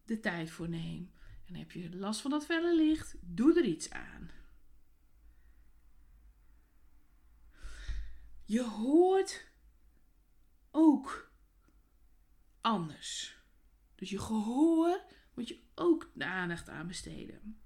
de 0.10 0.20
tijd 0.20 0.52
voor 0.52 0.70
neem. 0.70 1.12
En 1.46 1.56
heb 1.56 1.72
je 1.72 1.96
last 1.96 2.22
van 2.22 2.32
dat 2.32 2.46
felle 2.46 2.76
licht, 2.76 3.16
doe 3.22 3.60
er 3.60 3.66
iets 3.66 3.90
aan. 3.90 4.30
Je 8.46 8.64
hoort 8.64 9.52
ook 10.72 11.32
anders. 12.62 13.38
Dus 13.96 14.10
je 14.10 14.20
gehoor 14.20 15.02
moet 15.34 15.48
je 15.48 15.64
ook 15.76 16.12
de 16.14 16.26
aandacht 16.26 16.70
aan 16.70 16.88
besteden. 16.88 17.62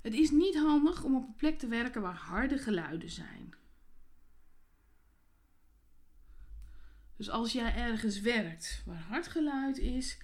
Het 0.00 0.14
is 0.14 0.30
niet 0.30 0.56
handig 0.56 1.04
om 1.04 1.16
op 1.16 1.26
een 1.26 1.34
plek 1.34 1.58
te 1.58 1.66
werken 1.66 2.02
waar 2.02 2.16
harde 2.16 2.58
geluiden 2.58 3.10
zijn. 3.10 3.54
Dus 7.16 7.30
als 7.30 7.52
jij 7.52 7.74
ergens 7.74 8.20
werkt 8.20 8.82
waar 8.86 9.00
hard 9.00 9.28
geluid 9.28 9.78
is, 9.78 10.18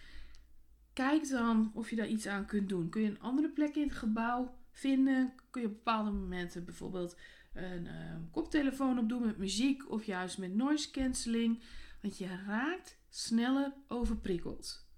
kijk 0.95 1.29
dan 1.29 1.71
of 1.75 1.91
je 1.91 1.97
daar 1.97 2.09
iets 2.09 2.27
aan 2.27 2.47
kunt 2.47 2.69
doen. 2.69 2.89
Kun 2.89 3.03
je 3.03 3.09
een 3.09 3.21
andere 3.21 3.49
plek 3.49 3.75
in 3.75 3.83
het 3.83 3.97
gebouw 3.97 4.55
vinden? 4.71 5.33
Kun 5.51 5.61
je 5.61 5.67
op 5.67 5.75
bepaalde 5.75 6.11
momenten 6.11 6.65
bijvoorbeeld 6.65 7.17
een 7.55 7.85
uh, 7.85 8.17
koptelefoon 8.31 8.99
opdoen 8.99 9.27
met 9.27 9.39
muziek 9.39 9.91
of 9.91 10.05
juist 10.05 10.39
met 10.39 10.55
noise 10.55 10.91
cancelling? 10.91 11.63
Want 12.03 12.19
je 12.19 12.27
raakt 12.47 12.99
sneller 13.09 13.73
overprikkeld 13.89 14.89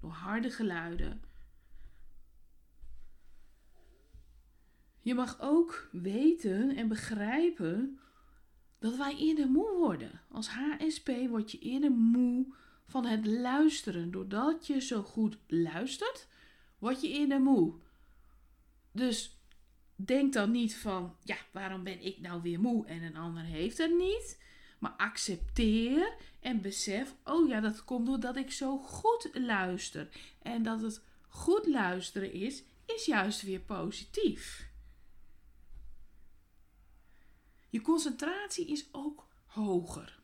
door 0.00 0.10
harde 0.10 0.50
geluiden. 0.50 1.22
Je 5.00 5.14
mag 5.14 5.40
ook 5.40 5.88
weten 5.92 6.76
en 6.76 6.88
begrijpen 6.88 7.98
dat 8.78 8.96
wij 8.96 9.16
eerder 9.16 9.48
moe 9.48 9.76
worden. 9.76 10.20
Als 10.30 10.48
HSP 10.48 11.10
word 11.28 11.50
je 11.50 11.58
eerder 11.58 11.90
moe 11.90 12.54
van 12.90 13.06
het 13.06 13.26
luisteren. 13.26 14.10
Doordat 14.10 14.66
je 14.66 14.80
zo 14.80 15.02
goed 15.02 15.38
luistert, 15.46 16.26
word 16.78 17.00
je 17.00 17.08
eerder 17.08 17.40
moe. 17.40 17.74
Dus 18.92 19.38
denk 19.94 20.32
dan 20.32 20.50
niet 20.50 20.76
van, 20.76 21.16
ja, 21.22 21.36
waarom 21.52 21.84
ben 21.84 22.04
ik 22.04 22.20
nou 22.20 22.42
weer 22.42 22.60
moe 22.60 22.86
en 22.86 23.02
een 23.02 23.16
ander 23.16 23.42
heeft 23.42 23.78
het 23.78 23.98
niet? 23.98 24.42
Maar 24.78 24.94
accepteer 24.96 26.14
en 26.40 26.60
besef, 26.60 27.14
oh 27.24 27.48
ja, 27.48 27.60
dat 27.60 27.84
komt 27.84 28.06
doordat 28.06 28.36
ik 28.36 28.52
zo 28.52 28.78
goed 28.78 29.30
luister. 29.32 30.08
En 30.42 30.62
dat 30.62 30.80
het 30.80 31.02
goed 31.28 31.66
luisteren 31.66 32.32
is, 32.32 32.62
is 32.86 33.04
juist 33.04 33.42
weer 33.42 33.60
positief. 33.60 34.68
Je 37.68 37.80
concentratie 37.80 38.66
is 38.66 38.88
ook 38.92 39.26
hoger. 39.46 40.19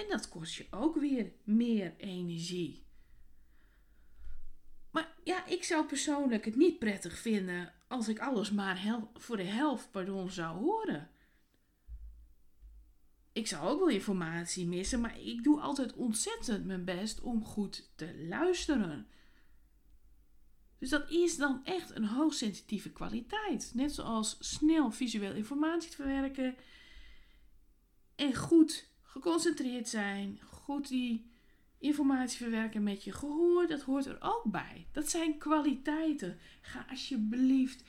En 0.00 0.08
dat 0.08 0.28
kost 0.28 0.54
je 0.54 0.66
ook 0.70 0.96
weer 0.96 1.32
meer 1.44 1.96
energie. 1.96 2.86
Maar 4.90 5.14
ja, 5.24 5.46
ik 5.46 5.64
zou 5.64 5.86
persoonlijk 5.86 6.44
het 6.44 6.56
niet 6.56 6.78
prettig 6.78 7.18
vinden 7.18 7.74
als 7.88 8.08
ik 8.08 8.18
alles 8.18 8.50
maar 8.50 9.04
voor 9.14 9.36
de 9.36 9.42
helft 9.42 9.90
pardon, 9.90 10.30
zou 10.30 10.58
horen. 10.58 11.10
Ik 13.32 13.46
zou 13.46 13.68
ook 13.68 13.78
wel 13.78 13.88
informatie 13.88 14.66
missen, 14.66 15.00
maar 15.00 15.20
ik 15.20 15.44
doe 15.44 15.60
altijd 15.60 15.94
ontzettend 15.94 16.64
mijn 16.64 16.84
best 16.84 17.20
om 17.20 17.44
goed 17.44 17.90
te 17.96 18.26
luisteren. 18.28 19.06
Dus 20.78 20.88
dat 20.88 21.10
is 21.10 21.36
dan 21.36 21.64
echt 21.64 21.90
een 21.90 22.06
hoogsensitieve 22.06 22.90
kwaliteit. 22.90 23.70
Net 23.74 23.94
zoals 23.94 24.36
snel 24.38 24.90
visueel 24.90 25.34
informatie 25.34 25.90
te 25.90 25.96
verwerken 25.96 26.56
en 28.16 28.34
goed 28.34 28.89
geconcentreerd 29.10 29.88
zijn, 29.88 30.38
goed 30.50 30.88
die 30.88 31.30
informatie 31.78 32.38
verwerken 32.38 32.82
met 32.82 33.04
je 33.04 33.12
gehoor, 33.12 33.66
dat 33.66 33.82
hoort 33.82 34.06
er 34.06 34.16
ook 34.20 34.44
bij. 34.44 34.86
Dat 34.92 35.10
zijn 35.10 35.38
kwaliteiten. 35.38 36.38
Ga 36.60 36.86
alsjeblieft 36.90 37.84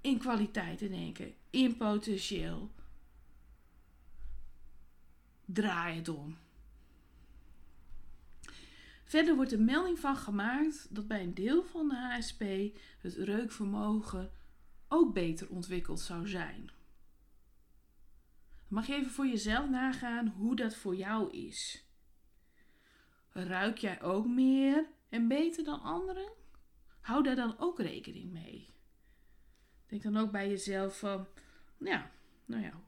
in 0.00 0.18
kwaliteiten 0.18 0.90
denken, 0.90 1.34
in 1.50 1.76
potentieel. 1.76 2.70
Draai 5.44 5.96
het 5.96 6.08
om. 6.08 6.36
Verder 9.04 9.36
wordt 9.36 9.52
er 9.52 9.60
melding 9.60 9.98
van 9.98 10.16
gemaakt 10.16 10.86
dat 10.90 11.08
bij 11.08 11.22
een 11.22 11.34
deel 11.34 11.64
van 11.64 11.88
de 11.88 11.96
HSP 11.96 12.42
het 12.98 13.14
reukvermogen 13.14 14.30
ook 14.88 15.14
beter 15.14 15.48
ontwikkeld 15.48 16.00
zou 16.00 16.28
zijn. 16.28 16.70
Mag 18.68 18.86
je 18.86 18.94
even 18.94 19.10
voor 19.10 19.26
jezelf 19.26 19.68
nagaan 19.68 20.28
hoe 20.28 20.56
dat 20.56 20.74
voor 20.74 20.96
jou 20.96 21.30
is. 21.30 21.84
Ruik 23.32 23.78
jij 23.78 24.02
ook 24.02 24.26
meer 24.26 24.86
en 25.08 25.28
beter 25.28 25.64
dan 25.64 25.80
anderen? 25.80 26.32
Hou 27.00 27.22
daar 27.22 27.36
dan 27.36 27.58
ook 27.58 27.80
rekening 27.80 28.32
mee. 28.32 28.74
Denk 29.86 30.02
dan 30.02 30.16
ook 30.16 30.30
bij 30.30 30.48
jezelf 30.48 30.98
van, 30.98 31.26
ja, 31.78 32.10
nou 32.44 32.62
ja, 32.62 32.82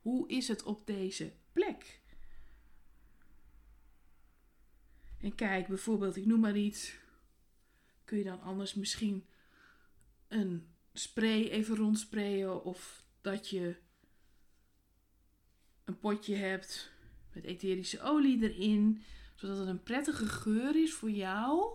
hoe 0.00 0.28
is 0.28 0.48
het 0.48 0.62
op 0.62 0.86
deze 0.86 1.32
plek? 1.52 2.00
En 5.20 5.34
kijk, 5.34 5.66
bijvoorbeeld, 5.66 6.16
ik 6.16 6.26
noem 6.26 6.40
maar 6.40 6.56
iets. 6.56 6.98
Kun 8.04 8.18
je 8.18 8.24
dan 8.24 8.40
anders 8.40 8.74
misschien 8.74 9.26
een 10.28 10.68
spray 10.92 11.48
even 11.48 11.76
rondsprayen 11.76 12.64
of 12.64 13.04
dat 13.20 13.48
je 13.48 13.76
een 15.90 15.98
potje 15.98 16.34
hebt 16.34 16.92
met 17.32 17.44
etherische 17.44 18.02
olie 18.02 18.42
erin, 18.42 19.02
zodat 19.34 19.58
het 19.58 19.68
een 19.68 19.82
prettige 19.82 20.26
geur 20.26 20.82
is 20.82 20.92
voor 20.92 21.10
jou, 21.10 21.72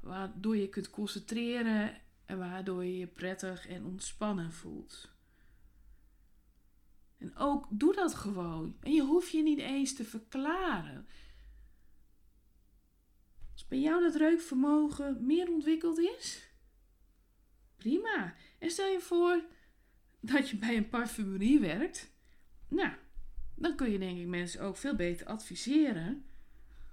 waardoor 0.00 0.56
je 0.56 0.68
kunt 0.68 0.90
concentreren 0.90 2.00
en 2.24 2.38
waardoor 2.38 2.84
je 2.84 2.98
je 2.98 3.06
prettig 3.06 3.66
en 3.68 3.84
ontspannen 3.84 4.52
voelt. 4.52 5.10
En 7.18 7.36
ook 7.36 7.66
doe 7.70 7.94
dat 7.94 8.14
gewoon. 8.14 8.76
En 8.80 8.92
je 8.92 9.02
hoeft 9.02 9.30
je 9.30 9.42
niet 9.42 9.58
eens 9.58 9.94
te 9.94 10.04
verklaren 10.04 11.06
bij 13.68 13.78
jou 13.78 14.02
dat 14.02 14.14
reukvermogen 14.14 15.26
meer 15.26 15.50
ontwikkeld 15.50 15.98
is? 15.98 16.50
Prima. 17.76 18.34
En 18.58 18.70
stel 18.70 18.88
je 18.88 19.00
voor 19.00 19.44
dat 20.20 20.48
je 20.48 20.56
bij 20.56 20.76
een 20.76 20.88
parfumerie 20.88 21.60
werkt. 21.60 22.12
Nou, 22.68 22.92
dan 23.58 23.76
kun 23.76 23.90
je 23.90 23.98
denk 23.98 24.18
ik 24.18 24.26
mensen 24.26 24.60
ook 24.60 24.76
veel 24.76 24.94
beter 24.94 25.26
adviseren 25.26 26.24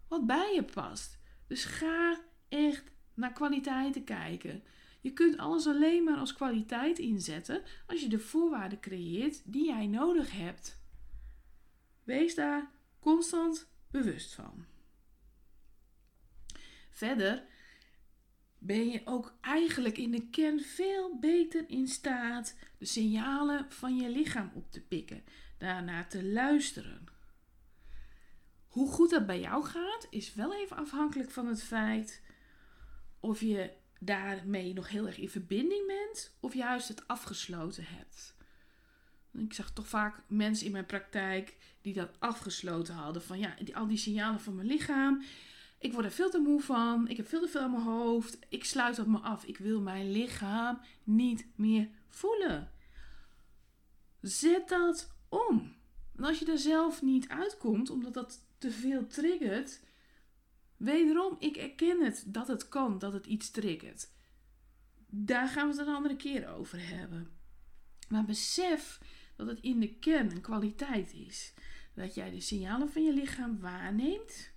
wat 0.08 0.26
bij 0.26 0.54
je 0.54 0.64
past. 0.64 1.20
Dus 1.48 1.66
ga 1.66 2.20
echt 2.50 2.84
naar 3.14 3.34
kwaliteiten 3.34 4.04
kijken. 4.04 4.64
Je 5.02 5.14
kunt 5.14 5.38
alles 5.38 5.68
alleen 5.68 6.04
maar 6.04 6.18
als 6.18 6.34
kwaliteit 6.34 7.00
inzetten 7.00 7.62
als 7.88 8.02
je 8.02 8.08
de 8.08 8.20
voorwaarden 8.20 8.80
creëert 8.80 9.42
die 9.46 9.66
jij 9.66 9.88
nodig 9.88 10.32
hebt. 10.32 10.80
Wees 12.04 12.36
daar 12.36 12.72
constant 13.00 13.68
bewust 13.92 14.34
van. 14.34 14.66
Verder 16.90 17.46
ben 18.58 18.90
je 18.90 19.02
ook 19.06 19.38
eigenlijk 19.42 19.98
in 19.98 20.12
de 20.12 20.30
kern 20.30 20.60
veel 20.60 21.20
beter 21.20 21.70
in 21.70 21.88
staat 21.88 22.56
de 22.78 22.86
signalen 22.86 23.72
van 23.72 23.96
je 23.96 24.10
lichaam 24.10 24.52
op 24.54 24.72
te 24.72 24.82
pikken, 24.82 25.24
daarnaar 25.66 26.10
te 26.10 26.24
luisteren. 26.24 27.06
Hoe 28.68 28.92
goed 28.92 29.10
dat 29.10 29.26
bij 29.26 29.40
jou 29.40 29.66
gaat, 29.66 30.08
is 30.10 30.34
wel 30.34 30.54
even 30.54 30.78
afhankelijk 30.78 31.32
van 31.32 31.48
het 31.48 31.64
feit 31.64 32.22
of 33.20 33.40
je 33.40 33.74
daarmee 34.00 34.74
nog 34.74 34.90
heel 34.90 35.08
erg 35.08 35.18
in 35.18 35.30
verbinding 35.30 35.88
bent 35.88 36.36
of 36.40 36.54
juist 36.54 36.88
het 36.88 37.08
afgesloten 37.08 37.84
hebt. 37.88 38.36
Ik 39.34 39.54
zag 39.54 39.72
toch 39.72 39.88
vaak 39.88 40.22
mensen 40.28 40.66
in 40.66 40.72
mijn 40.72 40.86
praktijk 40.86 41.58
die 41.82 41.94
dat 41.94 42.20
afgesloten 42.20 42.94
hadden. 42.94 43.22
Van 43.22 43.40
ja, 43.40 43.56
die, 43.64 43.76
al 43.76 43.88
die 43.88 43.98
signalen 43.98 44.40
van 44.40 44.56
mijn 44.56 44.68
lichaam. 44.68 45.24
Ik 45.80 45.94
word 45.94 46.06
er 46.06 46.12
veel 46.12 46.30
te 46.30 46.40
moe 46.40 46.62
van. 46.62 47.08
Ik 47.08 47.18
heb 47.18 47.28
veel 47.28 47.42
te 47.42 47.48
veel 47.48 47.62
aan 47.62 47.72
mijn 47.72 47.84
hoofd. 47.84 48.38
Ik 48.50 48.66
sluit 48.66 48.96
dat 48.96 49.08
me 49.08 49.18
af. 49.18 49.44
Ik 49.46 49.58
wil 49.58 49.82
mijn 49.82 50.12
lichaam 50.12 50.80
niet 51.04 51.48
meer 51.56 51.90
voelen. 52.08 52.72
Zet 54.22 54.70
dat 54.70 55.15
om. 55.30 55.76
En 56.16 56.24
als 56.24 56.40
je 56.40 56.52
er 56.52 56.58
zelf 56.58 57.02
niet 57.02 57.30
uitkomt, 57.30 57.90
omdat 57.90 58.14
dat 58.14 58.46
te 58.58 58.72
veel 58.72 59.08
triggert, 59.08 59.80
wederom, 60.78 61.36
ik 61.40 61.58
erken 61.58 62.04
het 62.04 62.24
dat 62.28 62.48
het 62.48 62.68
kan, 62.68 63.00
dat 63.00 63.14
het 63.14 63.26
iets 63.26 63.52
triggert. 63.52 64.10
Daar 65.08 65.48
gaan 65.48 65.70
we 65.70 65.78
het 65.78 65.88
een 65.88 65.94
andere 65.94 66.16
keer 66.16 66.50
over 66.50 66.88
hebben. 66.88 67.32
Maar 68.10 68.26
besef 68.26 69.00
dat 69.36 69.48
het 69.48 69.60
in 69.60 69.80
de 69.80 69.96
kern 69.96 70.32
een 70.32 70.42
kwaliteit 70.42 71.14
is. 71.14 71.54
Dat 71.94 72.16
jij 72.16 72.30
de 72.30 72.40
signalen 72.40 72.90
van 72.90 73.04
je 73.04 73.14
lichaam 73.14 73.60
waarneemt. 73.60 74.52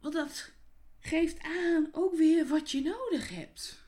Want 0.00 0.14
dat 0.14 0.52
geeft 0.98 1.40
aan 1.40 1.88
ook 1.92 2.16
weer 2.16 2.46
wat 2.46 2.70
je 2.70 2.82
nodig 2.82 3.28
hebt. 3.28 3.86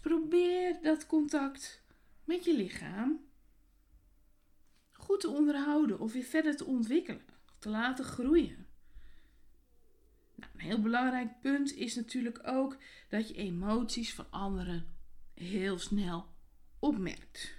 Probeer 0.00 0.78
dat 0.82 1.06
contact 1.06 1.82
met 2.24 2.44
je 2.44 2.56
lichaam 2.56 3.28
goed 4.92 5.20
te 5.20 5.28
onderhouden 5.28 5.98
of 5.98 6.12
weer 6.12 6.22
verder 6.22 6.56
te 6.56 6.64
ontwikkelen 6.64 7.24
te 7.58 7.68
laten 7.68 8.04
groeien. 8.04 8.66
Nou, 10.34 10.52
een 10.52 10.60
heel 10.60 10.80
belangrijk 10.80 11.40
punt 11.40 11.72
is 11.72 11.94
natuurlijk 11.94 12.40
ook 12.46 12.76
dat 13.08 13.28
je 13.28 13.34
emoties 13.34 14.14
van 14.14 14.30
anderen 14.30 14.96
heel 15.34 15.78
snel 15.78 16.26
opmerkt. 16.78 17.58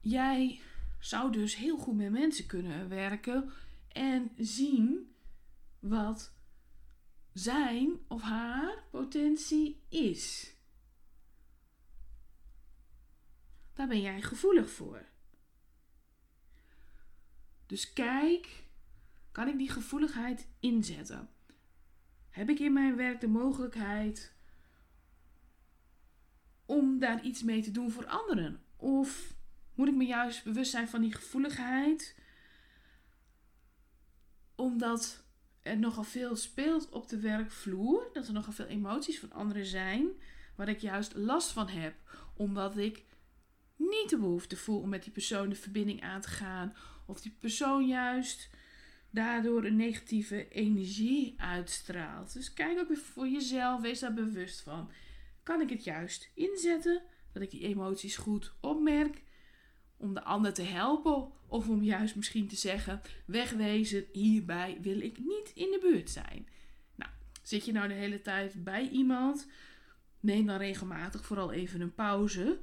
Jij 0.00 0.60
zou 0.98 1.32
dus 1.32 1.56
heel 1.56 1.78
goed 1.78 1.96
met 1.96 2.10
mensen 2.10 2.46
kunnen 2.46 2.88
werken 2.88 3.52
en 3.88 4.30
zien 4.36 5.14
wat 5.78 6.33
zijn 7.34 7.98
of 8.08 8.22
haar 8.22 8.84
potentie 8.90 9.82
is. 9.88 10.54
Daar 13.72 13.88
ben 13.88 14.00
jij 14.00 14.22
gevoelig 14.22 14.70
voor. 14.70 15.06
Dus 17.66 17.92
kijk, 17.92 18.64
kan 19.32 19.48
ik 19.48 19.58
die 19.58 19.70
gevoeligheid 19.70 20.48
inzetten? 20.60 21.30
Heb 22.30 22.48
ik 22.48 22.58
in 22.58 22.72
mijn 22.72 22.96
werk 22.96 23.20
de 23.20 23.28
mogelijkheid 23.28 24.34
om 26.66 26.98
daar 26.98 27.24
iets 27.24 27.42
mee 27.42 27.62
te 27.62 27.70
doen 27.70 27.90
voor 27.90 28.06
anderen? 28.06 28.62
Of 28.76 29.34
moet 29.74 29.88
ik 29.88 29.94
me 29.94 30.04
juist 30.04 30.44
bewust 30.44 30.70
zijn 30.70 30.88
van 30.88 31.00
die 31.00 31.12
gevoeligheid? 31.12 32.16
Omdat 34.54 35.23
er 35.64 35.78
nogal 35.78 36.04
veel 36.04 36.36
speelt 36.36 36.88
op 36.88 37.08
de 37.08 37.20
werkvloer, 37.20 38.10
dat 38.12 38.26
er 38.26 38.32
nogal 38.32 38.52
veel 38.52 38.66
emoties 38.66 39.18
van 39.18 39.32
anderen 39.32 39.66
zijn, 39.66 40.08
waar 40.56 40.68
ik 40.68 40.80
juist 40.80 41.14
last 41.14 41.50
van 41.50 41.68
heb, 41.68 41.94
omdat 42.36 42.76
ik 42.76 43.04
niet 43.76 44.10
de 44.10 44.18
behoefte 44.18 44.56
voel 44.56 44.80
om 44.80 44.88
met 44.88 45.02
die 45.02 45.12
persoon 45.12 45.48
de 45.48 45.54
verbinding 45.54 46.02
aan 46.02 46.20
te 46.20 46.28
gaan, 46.28 46.76
of 47.06 47.20
die 47.20 47.36
persoon 47.40 47.86
juist 47.86 48.50
daardoor 49.10 49.64
een 49.64 49.76
negatieve 49.76 50.48
energie 50.48 51.34
uitstraalt. 51.36 52.32
Dus 52.32 52.52
kijk 52.52 52.78
ook 52.78 52.88
weer 52.88 52.96
voor 52.96 53.28
jezelf, 53.28 53.80
wees 53.80 54.00
daar 54.00 54.14
bewust 54.14 54.60
van. 54.60 54.90
Kan 55.42 55.60
ik 55.60 55.70
het 55.70 55.84
juist 55.84 56.30
inzetten, 56.34 57.02
dat 57.32 57.42
ik 57.42 57.50
die 57.50 57.62
emoties 57.62 58.16
goed 58.16 58.54
opmerk, 58.60 59.22
om 59.96 60.14
de 60.14 60.24
ander 60.24 60.54
te 60.54 60.62
helpen, 60.62 61.32
of 61.54 61.68
om 61.68 61.82
juist 61.82 62.16
misschien 62.16 62.48
te 62.48 62.56
zeggen: 62.56 63.00
wegwezen, 63.24 64.04
hierbij 64.12 64.78
wil 64.80 65.00
ik 65.00 65.18
niet 65.18 65.50
in 65.54 65.70
de 65.70 65.78
buurt 65.80 66.10
zijn. 66.10 66.48
Nou, 66.94 67.10
zit 67.42 67.64
je 67.64 67.72
nou 67.72 67.88
de 67.88 67.94
hele 67.94 68.20
tijd 68.22 68.64
bij 68.64 68.88
iemand? 68.88 69.46
Neem 70.20 70.46
dan 70.46 70.56
regelmatig 70.56 71.24
vooral 71.24 71.52
even 71.52 71.80
een 71.80 71.94
pauze, 71.94 72.60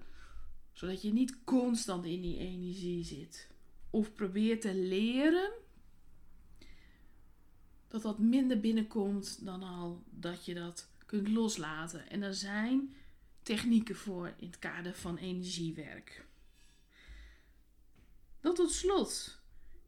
zodat 0.71 1.01
je 1.01 1.13
niet 1.13 1.43
constant 1.43 2.05
in 2.05 2.21
die 2.21 2.37
energie 2.37 3.03
zit. 3.03 3.49
Of 3.89 4.13
probeer 4.13 4.59
te 4.59 4.75
leren 4.75 5.51
dat 7.87 8.01
dat 8.01 8.19
minder 8.19 8.59
binnenkomt 8.59 9.45
dan 9.45 9.63
al 9.63 10.03
dat 10.09 10.45
je 10.45 10.53
dat 10.53 10.89
kunt 11.05 11.27
loslaten. 11.27 12.09
En 12.09 12.21
er 12.21 12.33
zijn 12.33 12.95
technieken 13.43 13.95
voor 13.95 14.33
in 14.37 14.47
het 14.47 14.59
kader 14.59 14.93
van 14.93 15.17
energiewerk. 15.17 16.29
Dan 18.41 18.53
tot 18.53 18.71
slot 18.71 19.41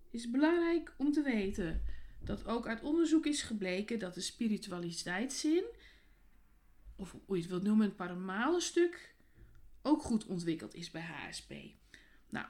is 0.10 0.30
belangrijk 0.30 0.94
om 0.98 1.12
te 1.12 1.22
weten 1.22 1.84
dat 2.20 2.46
ook 2.46 2.68
uit 2.68 2.82
onderzoek 2.82 3.26
is 3.26 3.42
gebleken 3.42 4.00
dat 4.00 4.14
de 4.14 4.22
spiritualiteitszin, 4.22 5.64
of 6.96 7.16
hoe 7.26 7.36
je 7.36 7.42
het 7.42 7.52
wilt 7.52 7.64
noemen, 7.64 7.86
het 7.86 7.96
paramale 7.96 8.62
stuk, 8.62 9.16
ook 9.82 10.02
goed 10.02 10.26
ontwikkeld 10.26 10.74
is 10.74 10.92
bij 10.92 11.02
HSP. 11.02 11.54
Nou, 12.30 12.48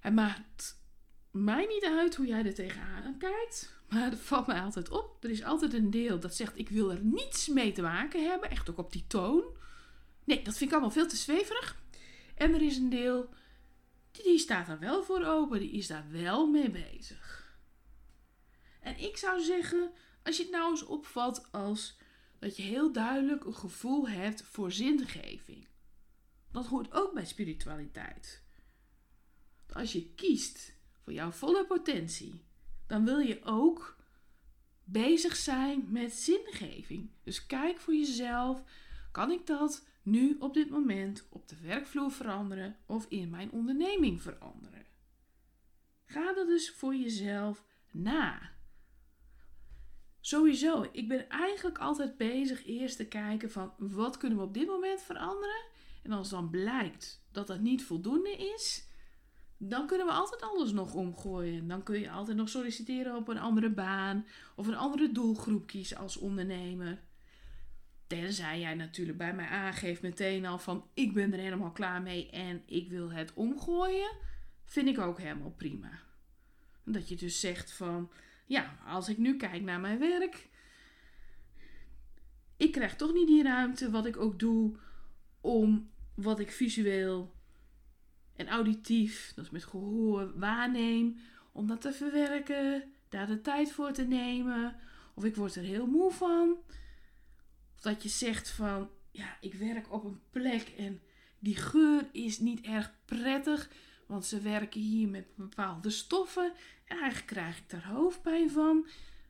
het 0.00 0.14
maakt 0.14 0.80
mij 1.30 1.66
niet 1.66 1.84
uit 1.84 2.14
hoe 2.14 2.26
jij 2.26 2.44
er 2.44 2.54
tegenaan 2.54 3.18
kijkt. 3.18 3.74
Maar 3.88 4.10
het 4.10 4.20
valt 4.20 4.46
mij 4.46 4.60
altijd 4.60 4.90
op. 4.90 5.24
Er 5.24 5.30
is 5.30 5.42
altijd 5.42 5.72
een 5.72 5.90
deel 5.90 6.20
dat 6.20 6.34
zegt: 6.34 6.58
Ik 6.58 6.68
wil 6.68 6.90
er 6.90 7.04
niets 7.04 7.48
mee 7.48 7.72
te 7.72 7.82
maken 7.82 8.28
hebben. 8.28 8.50
Echt 8.50 8.70
ook 8.70 8.78
op 8.78 8.92
die 8.92 9.04
toon. 9.06 9.44
Nee, 10.24 10.42
dat 10.42 10.56
vind 10.56 10.70
ik 10.70 10.72
allemaal 10.72 10.94
veel 10.94 11.08
te 11.08 11.16
zweverig. 11.16 11.76
En 12.34 12.54
er 12.54 12.62
is 12.62 12.76
een 12.76 12.90
deel 12.90 13.28
die, 14.22 14.38
staat 14.38 14.66
daar 14.66 14.78
wel 14.78 15.02
voor 15.02 15.24
open. 15.24 15.60
Die 15.60 15.70
is 15.70 15.86
daar 15.86 16.10
wel 16.10 16.46
mee 16.46 16.70
bezig. 16.70 17.56
En 18.80 18.98
ik 18.98 19.16
zou 19.16 19.40
zeggen: 19.40 19.90
als 20.22 20.36
je 20.36 20.42
het 20.42 20.52
nou 20.52 20.70
eens 20.70 20.84
opvat 20.84 21.52
als 21.52 21.98
dat 22.38 22.56
je 22.56 22.62
heel 22.62 22.92
duidelijk 22.92 23.44
een 23.44 23.54
gevoel 23.54 24.08
hebt 24.08 24.42
voor 24.42 24.72
zingeving. 24.72 25.66
Dat 26.52 26.66
hoort 26.66 26.92
ook 26.92 27.14
bij 27.14 27.26
spiritualiteit. 27.26 28.42
Als 29.72 29.92
je 29.92 30.14
kiest 30.14 30.72
voor 31.02 31.12
jouw 31.12 31.30
volle 31.30 31.66
potentie 31.66 32.46
dan 32.86 33.04
wil 33.04 33.18
je 33.18 33.40
ook 33.44 33.96
bezig 34.84 35.36
zijn 35.36 35.86
met 35.88 36.12
zingeving. 36.12 37.10
Dus 37.22 37.46
kijk 37.46 37.78
voor 37.78 37.94
jezelf, 37.94 38.62
kan 39.12 39.30
ik 39.30 39.46
dat 39.46 39.84
nu 40.06 40.36
op 40.38 40.54
dit 40.54 40.70
moment 40.70 41.26
op 41.30 41.48
de 41.48 41.56
werkvloer 41.62 42.10
veranderen 42.10 42.76
of 42.86 43.06
in 43.08 43.30
mijn 43.30 43.50
onderneming 43.50 44.22
veranderen? 44.22 44.86
Ga 46.04 46.32
dat 46.32 46.46
dus 46.46 46.70
voor 46.70 46.94
jezelf 46.94 47.64
na. 47.92 48.50
Sowieso, 50.20 50.88
ik 50.92 51.08
ben 51.08 51.28
eigenlijk 51.28 51.78
altijd 51.78 52.16
bezig 52.16 52.66
eerst 52.66 52.96
te 52.96 53.06
kijken 53.06 53.50
van 53.50 53.72
wat 53.78 54.16
kunnen 54.16 54.38
we 54.38 54.44
op 54.44 54.54
dit 54.54 54.66
moment 54.66 55.02
veranderen. 55.02 55.64
En 56.02 56.12
als 56.12 56.28
dan 56.28 56.50
blijkt 56.50 57.24
dat 57.32 57.46
dat 57.46 57.60
niet 57.60 57.84
voldoende 57.84 58.36
is, 58.36 58.88
dan 59.58 59.86
kunnen 59.86 60.06
we 60.06 60.12
altijd 60.12 60.42
alles 60.42 60.72
nog 60.72 60.94
omgooien. 60.94 61.68
Dan 61.68 61.82
kun 61.82 62.00
je 62.00 62.10
altijd 62.10 62.36
nog 62.36 62.48
solliciteren 62.48 63.16
op 63.16 63.28
een 63.28 63.38
andere 63.38 63.70
baan 63.70 64.26
of 64.56 64.66
een 64.66 64.76
andere 64.76 65.12
doelgroep 65.12 65.66
kiezen 65.66 65.96
als 65.96 66.16
ondernemer. 66.16 67.05
Tenzij 68.06 68.60
jij 68.60 68.74
natuurlijk 68.74 69.18
bij 69.18 69.34
mij 69.34 69.46
aangeeft 69.46 70.02
meteen 70.02 70.46
al 70.46 70.58
van 70.58 70.88
ik 70.94 71.12
ben 71.12 71.32
er 71.32 71.38
helemaal 71.38 71.72
klaar 71.72 72.02
mee 72.02 72.30
en 72.30 72.62
ik 72.66 72.88
wil 72.88 73.10
het 73.10 73.34
omgooien, 73.34 74.16
vind 74.64 74.88
ik 74.88 74.98
ook 74.98 75.18
helemaal 75.18 75.54
prima. 75.56 75.90
Dat 76.84 77.08
je 77.08 77.16
dus 77.16 77.40
zegt 77.40 77.72
van 77.72 78.10
ja, 78.46 78.78
als 78.86 79.08
ik 79.08 79.18
nu 79.18 79.36
kijk 79.36 79.62
naar 79.62 79.80
mijn 79.80 79.98
werk, 79.98 80.48
ik 82.56 82.72
krijg 82.72 82.96
toch 82.96 83.12
niet 83.12 83.26
die 83.26 83.42
ruimte 83.42 83.90
wat 83.90 84.06
ik 84.06 84.16
ook 84.16 84.38
doe 84.38 84.76
om 85.40 85.90
wat 86.14 86.40
ik 86.40 86.50
visueel 86.50 87.34
en 88.36 88.48
auditief, 88.48 89.32
dat 89.34 89.44
is 89.44 89.50
met 89.50 89.64
gehoor, 89.64 90.38
waarneem, 90.38 91.18
om 91.52 91.66
dat 91.66 91.80
te 91.80 91.92
verwerken, 91.92 92.92
daar 93.08 93.26
de 93.26 93.40
tijd 93.40 93.72
voor 93.72 93.92
te 93.92 94.04
nemen. 94.04 94.76
Of 95.14 95.24
ik 95.24 95.36
word 95.36 95.54
er 95.54 95.62
heel 95.62 95.86
moe 95.86 96.10
van. 96.12 96.56
Dat 97.86 98.02
je 98.02 98.08
zegt 98.08 98.50
van, 98.50 98.90
ja, 99.10 99.36
ik 99.40 99.54
werk 99.54 99.92
op 99.92 100.04
een 100.04 100.20
plek 100.30 100.68
en 100.78 101.00
die 101.38 101.56
geur 101.56 102.08
is 102.12 102.38
niet 102.38 102.60
erg 102.60 102.92
prettig, 103.04 103.70
want 104.06 104.24
ze 104.24 104.40
werken 104.40 104.80
hier 104.80 105.08
met 105.08 105.36
bepaalde 105.36 105.90
stoffen 105.90 106.52
en 106.84 106.98
eigenlijk 106.98 107.26
krijg 107.26 107.58
ik 107.58 107.70
daar 107.70 107.86
hoofdpijn 107.86 108.50
van. 108.50 108.86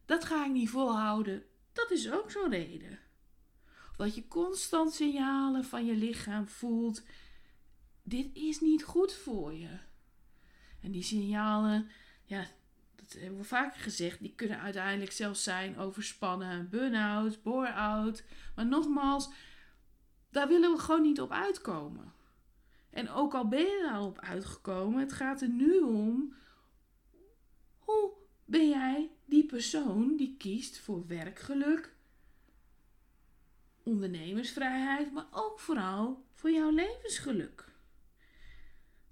Dat 0.06 0.24
ga 0.24 0.44
ik 0.44 0.52
niet 0.52 0.70
volhouden. 0.70 1.44
Dat 1.72 1.90
is 1.90 2.10
ook 2.10 2.30
zo'n 2.30 2.50
reden. 2.50 2.98
Dat 3.96 4.14
je 4.14 4.28
constant 4.28 4.92
signalen 4.92 5.64
van 5.64 5.86
je 5.86 5.94
lichaam 5.94 6.48
voelt. 6.48 7.02
Dit 8.02 8.28
is 8.32 8.60
niet 8.60 8.84
goed 8.84 9.12
voor 9.12 9.54
je. 9.54 9.78
En 10.80 10.90
die 10.90 11.02
signalen, 11.02 11.90
ja, 12.24 12.46
dat 12.96 13.12
hebben 13.12 13.38
we 13.38 13.44
vaker 13.44 13.80
gezegd, 13.80 14.20
die 14.20 14.34
kunnen 14.34 14.60
uiteindelijk 14.60 15.12
zelfs 15.12 15.42
zijn 15.42 15.78
overspannen, 15.78 16.68
burn-out, 16.70 17.42
bore-out. 17.42 18.24
Maar 18.54 18.66
nogmaals, 18.66 19.30
daar 20.30 20.48
willen 20.48 20.72
we 20.72 20.78
gewoon 20.78 21.02
niet 21.02 21.20
op 21.20 21.30
uitkomen. 21.30 22.12
En 22.90 23.10
ook 23.10 23.34
al 23.34 23.48
ben 23.48 23.60
je 23.60 23.86
daar 23.90 24.02
op 24.02 24.18
uitgekomen, 24.18 25.00
het 25.00 25.12
gaat 25.12 25.40
er 25.40 25.48
nu 25.48 25.80
om 25.80 26.34
hoe 27.78 28.12
ben 28.44 28.68
jij 28.68 29.10
die 29.24 29.46
persoon 29.46 30.16
die 30.16 30.36
kiest 30.38 30.78
voor 30.78 31.06
werkgeluk, 31.06 31.94
ondernemersvrijheid, 33.82 35.12
maar 35.12 35.26
ook 35.30 35.60
vooral 35.60 36.24
voor 36.34 36.50
jouw 36.50 36.70
levensgeluk. 36.70 37.64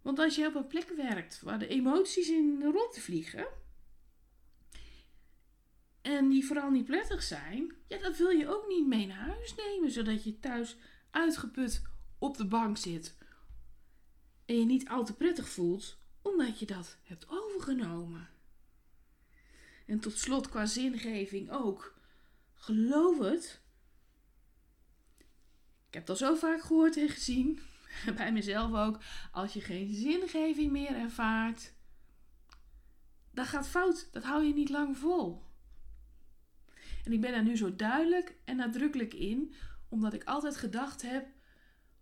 Want 0.03 0.19
als 0.19 0.37
je 0.37 0.47
op 0.47 0.55
een 0.55 0.67
plek 0.67 0.89
werkt 0.89 1.41
waar 1.41 1.59
de 1.59 1.67
emoties 1.67 2.29
in 2.29 2.63
rondvliegen 2.63 3.47
en 6.05 6.29
die 6.29 6.47
vooral 6.47 6.71
niet 6.71 6.85
prettig 6.85 7.23
zijn, 7.23 7.75
ja, 7.87 7.99
dat 7.99 8.17
wil 8.17 8.29
je 8.29 8.49
ook 8.49 8.69
niet 8.69 8.87
mee 8.87 9.07
naar 9.07 9.17
huis 9.17 9.55
nemen, 9.55 9.91
zodat 9.91 10.25
je 10.25 10.39
thuis 10.39 10.77
uitgeput 11.11 11.83
op 12.19 12.37
de 12.37 12.47
bank 12.47 12.77
zit 12.77 13.17
en 14.45 14.59
je 14.59 14.65
niet 14.65 14.89
al 14.89 15.05
te 15.05 15.15
prettig 15.15 15.49
voelt, 15.49 15.99
omdat 16.23 16.59
je 16.59 16.67
dat 16.67 16.97
hebt 17.03 17.29
overgenomen. 17.29 18.29
En 19.87 20.01
tot 20.01 20.19
slot 20.19 20.49
qua 20.49 20.67
zingeving 20.67 21.51
ook. 21.51 21.95
Geloof 22.55 23.19
het. 23.19 23.61
Ik 25.89 25.95
heb 25.95 26.09
al 26.09 26.17
zo 26.17 26.35
vaak 26.35 26.63
gehoord 26.63 26.97
en 26.97 27.09
gezien, 27.09 27.61
bij 28.17 28.33
mezelf 28.33 28.75
ook. 28.75 28.99
Als 29.33 29.53
je 29.53 29.61
geen 29.61 29.95
zingeving 29.95 30.71
meer 30.71 30.97
ervaart, 30.97 31.73
dat 33.31 33.47
gaat 33.47 33.69
fout. 33.69 34.09
Dat 34.13 34.23
hou 34.23 34.45
je 34.45 34.55
niet 34.55 34.71
lang 34.71 34.99
vol. 34.99 35.43
En 37.05 37.13
ik 37.13 37.21
ben 37.21 37.33
daar 37.33 37.43
nu 37.43 37.57
zo 37.57 37.77
duidelijk 37.77 38.35
en 38.45 38.57
nadrukkelijk 38.57 39.15
in, 39.15 39.55
omdat 39.89 40.13
ik 40.13 40.25
altijd 40.25 40.57
gedacht 40.57 41.03
heb: 41.03 41.27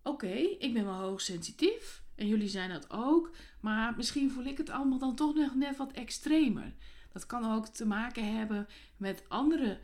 oké, 0.03 0.35
ik 0.59 0.73
ben 0.73 0.85
wel 0.85 0.95
hoogsensitief 0.95 2.03
en 2.15 2.29
jullie 2.29 2.49
zijn 2.49 2.71
dat 2.71 2.91
ook, 2.91 3.31
maar 3.61 3.97
misschien 3.97 4.31
voel 4.31 4.45
ik 4.45 4.59
het 4.59 4.71
allemaal 4.71 4.99
dan 4.99 5.15
toch 5.15 5.35
nog 5.35 5.55
net 5.55 5.77
wat 5.77 5.93
extremer. 5.93 6.75
Dat 7.13 7.27
kan 7.27 7.53
ook 7.53 7.67
te 7.67 7.87
maken 7.87 8.37
hebben 8.37 8.67
met 8.97 9.25
andere 9.29 9.81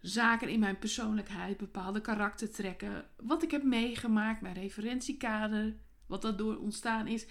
zaken 0.00 0.48
in 0.48 0.60
mijn 0.60 0.78
persoonlijkheid, 0.78 1.56
bepaalde 1.56 2.00
karaktertrekken, 2.00 3.08
wat 3.16 3.42
ik 3.42 3.50
heb 3.50 3.62
meegemaakt, 3.62 4.40
mijn 4.40 4.54
referentiekader, 4.54 5.76
wat 6.06 6.22
daardoor 6.22 6.56
ontstaan 6.56 7.06
is. 7.06 7.26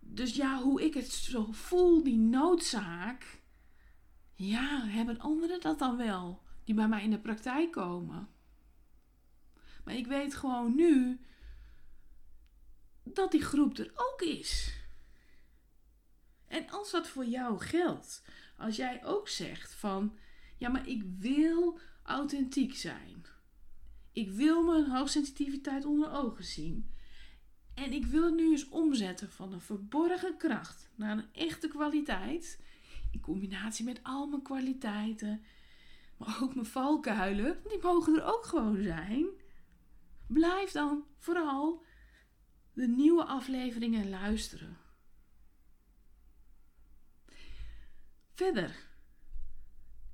Dus 0.00 0.36
ja, 0.36 0.62
hoe 0.62 0.84
ik 0.84 0.94
het 0.94 1.08
zo 1.12 1.48
voel, 1.50 2.02
die 2.02 2.18
noodzaak, 2.18 3.40
ja, 4.36 4.86
hebben 4.86 5.18
anderen 5.20 5.60
dat 5.60 5.78
dan 5.78 5.96
wel, 5.96 6.42
die 6.64 6.74
bij 6.74 6.88
mij 6.88 7.02
in 7.02 7.10
de 7.10 7.18
praktijk 7.18 7.72
komen. 7.72 8.28
Maar 9.84 9.94
ik 9.94 10.06
weet 10.06 10.34
gewoon 10.34 10.74
nu 10.74 11.20
dat 13.02 13.30
die 13.30 13.42
groep 13.42 13.78
er 13.78 13.92
ook 13.94 14.22
is. 14.22 14.74
En 16.46 16.70
als 16.70 16.90
dat 16.90 17.08
voor 17.08 17.24
jou 17.24 17.58
geldt, 17.58 18.22
als 18.56 18.76
jij 18.76 19.04
ook 19.04 19.28
zegt 19.28 19.74
van, 19.74 20.16
ja, 20.56 20.68
maar 20.68 20.88
ik 20.88 21.02
wil 21.18 21.78
authentiek 22.02 22.74
zijn. 22.74 23.26
Ik 24.12 24.30
wil 24.30 24.62
mijn 24.62 24.90
hoogsensitiviteit 24.90 25.84
onder 25.84 26.12
ogen 26.12 26.44
zien. 26.44 26.94
En 27.74 27.92
ik 27.92 28.06
wil 28.06 28.24
het 28.24 28.34
nu 28.34 28.50
eens 28.50 28.68
omzetten 28.68 29.30
van 29.30 29.52
een 29.52 29.60
verborgen 29.60 30.36
kracht 30.36 30.88
naar 30.94 31.18
een 31.18 31.32
echte 31.32 31.68
kwaliteit. 31.68 32.60
In 33.16 33.22
combinatie 33.22 33.84
met 33.84 34.00
al 34.02 34.26
mijn 34.26 34.42
kwaliteiten. 34.42 35.44
Maar 36.16 36.38
ook 36.42 36.54
mijn 36.54 36.66
valkuilen, 36.66 37.62
die 37.68 37.78
mogen 37.82 38.16
er 38.16 38.24
ook 38.24 38.44
gewoon 38.44 38.82
zijn. 38.82 39.26
Blijf 40.26 40.70
dan 40.70 41.04
vooral 41.18 41.84
de 42.72 42.88
nieuwe 42.88 43.24
afleveringen 43.24 44.08
luisteren. 44.08 44.76
Verder 48.34 48.76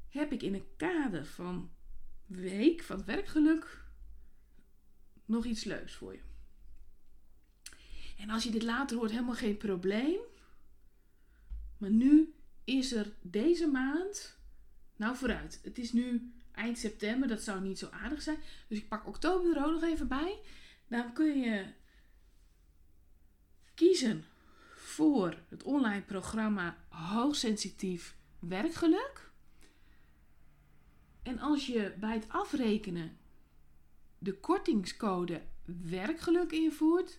heb 0.09 0.33
ik 0.33 0.43
in 0.43 0.55
een 0.55 0.77
kader 0.77 1.27
van 1.27 1.71
week 2.27 2.83
van 2.83 2.97
het 2.97 3.07
werkgeluk 3.07 3.85
nog 5.25 5.45
iets 5.45 5.65
leuks 5.65 5.95
voor 5.95 6.13
je. 6.13 6.23
En 8.19 8.31
als 8.31 8.45
je 8.45 8.51
dit 8.51 8.63
later 8.63 8.97
hoort, 8.97 9.11
helemaal 9.11 9.35
geen 9.35 9.57
probleem. 9.57 10.21
Maar 11.79 11.91
nu 11.91 12.35
is 12.65 12.93
er 12.93 13.13
deze 13.21 13.67
maand, 13.67 14.39
nou 14.97 15.17
vooruit, 15.17 15.61
het 15.63 15.79
is 15.79 15.93
nu 15.93 16.33
eind 16.53 16.79
september, 16.79 17.29
dat 17.29 17.43
zou 17.43 17.61
niet 17.61 17.79
zo 17.79 17.89
aardig 17.91 18.23
zijn. 18.23 18.39
Dus 18.69 18.79
ik 18.79 18.89
pak 18.89 19.07
oktober 19.07 19.57
er 19.57 19.65
ook 19.65 19.73
nog 19.73 19.83
even 19.83 20.09
bij. 20.09 20.39
Dan 20.89 21.13
kun 21.13 21.41
je 21.41 21.73
kiezen 23.75 24.25
voor 24.75 25.39
het 25.49 25.63
online 25.63 26.03
programma 26.03 26.77
Hoogsensitief 26.89 28.17
Werkgeluk. 28.39 29.31
En 31.23 31.39
als 31.39 31.67
je 31.67 31.95
bij 32.01 32.15
het 32.15 32.29
afrekenen 32.29 33.17
de 34.19 34.35
kortingscode 34.41 35.43
werkgeluk 35.65 36.53
invoert, 36.53 37.19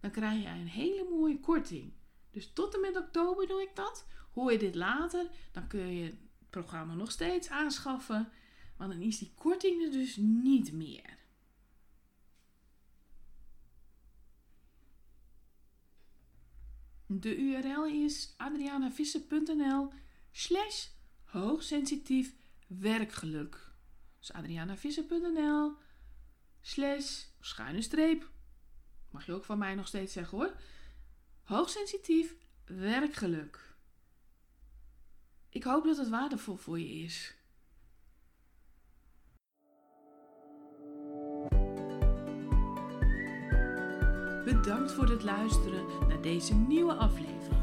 dan 0.00 0.10
krijg 0.10 0.42
je 0.42 0.48
een 0.48 0.68
hele 0.68 1.06
mooie 1.10 1.40
korting. 1.40 1.92
Dus 2.30 2.52
tot 2.52 2.74
en 2.74 2.80
met 2.80 2.96
oktober 2.96 3.46
doe 3.46 3.62
ik 3.62 3.76
dat. 3.76 4.06
Hoor 4.32 4.52
je 4.52 4.58
dit 4.58 4.74
later, 4.74 5.30
dan 5.52 5.66
kun 5.66 5.94
je 5.94 6.04
het 6.04 6.18
programma 6.50 6.94
nog 6.94 7.10
steeds 7.10 7.48
aanschaffen. 7.48 8.28
Maar 8.76 8.88
dan 8.88 9.00
is 9.00 9.18
die 9.18 9.32
korting 9.34 9.84
er 9.84 9.90
dus 9.90 10.16
niet 10.16 10.72
meer. 10.72 11.18
De 17.06 17.36
URL 17.36 17.84
is 17.84 18.34
adrianavisser.nl 18.36 19.92
slash 20.30 20.86
hoogsensitief 21.24 22.34
werkgeluk. 22.66 23.72
Dus 24.18 24.32
adrianavisser.nl 24.32 25.76
slash 26.60 27.24
schuine 27.40 27.82
streep. 27.82 28.30
Mag 29.10 29.26
je 29.26 29.32
ook 29.32 29.44
van 29.44 29.58
mij 29.58 29.74
nog 29.74 29.86
steeds 29.86 30.12
zeggen 30.12 30.38
hoor. 30.38 30.56
Hoogsensitief 31.42 32.36
werkgeluk. 32.64 33.69
Ik 35.52 35.62
hoop 35.62 35.84
dat 35.84 35.96
het 35.96 36.08
waardevol 36.08 36.56
voor 36.56 36.78
je 36.78 36.88
is. 36.88 37.34
Bedankt 44.44 44.92
voor 44.92 45.08
het 45.08 45.22
luisteren 45.22 46.08
naar 46.08 46.22
deze 46.22 46.54
nieuwe 46.54 46.94
aflevering. 46.94 47.62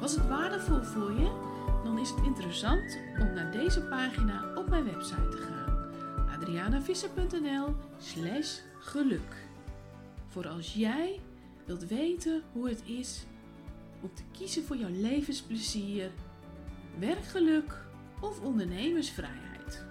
Was 0.00 0.14
het 0.16 0.28
waardevol 0.28 0.82
voor 0.82 1.12
je? 1.12 1.54
Dan 1.84 1.98
is 1.98 2.10
het 2.10 2.24
interessant 2.24 2.98
om 3.18 3.32
naar 3.34 3.52
deze 3.52 3.82
pagina 3.82 4.54
op 4.54 4.68
mijn 4.68 4.84
website 4.84 5.28
te 5.28 5.36
gaan. 5.36 5.90
adrianavisser.nl 6.28 7.74
slash 7.98 8.58
geluk. 8.78 9.46
Voor 10.28 10.48
als 10.48 10.74
jij 10.74 11.20
wilt 11.64 11.86
weten 11.86 12.42
hoe 12.52 12.68
het 12.68 12.82
is 12.84 13.24
om 14.00 14.14
te 14.14 14.22
kiezen 14.32 14.64
voor 14.64 14.76
jouw 14.76 14.90
levensplezier, 14.92 16.10
werkgeluk 16.98 17.84
of 18.20 18.40
ondernemersvrijheid. 18.40 19.84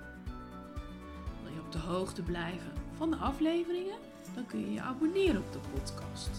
Wil 1.44 1.54
je 1.54 1.60
op 1.60 1.72
de 1.72 1.80
hoogte 1.80 2.22
blijven 2.22 2.72
van 2.98 3.10
de 3.10 3.16
afleveringen? 3.16 4.06
dan 4.36 4.46
kun 4.46 4.60
je 4.60 4.74
je 4.74 4.82
abonneren 4.82 5.38
op 5.38 5.52
de 5.52 5.60
podcast. 5.74 6.30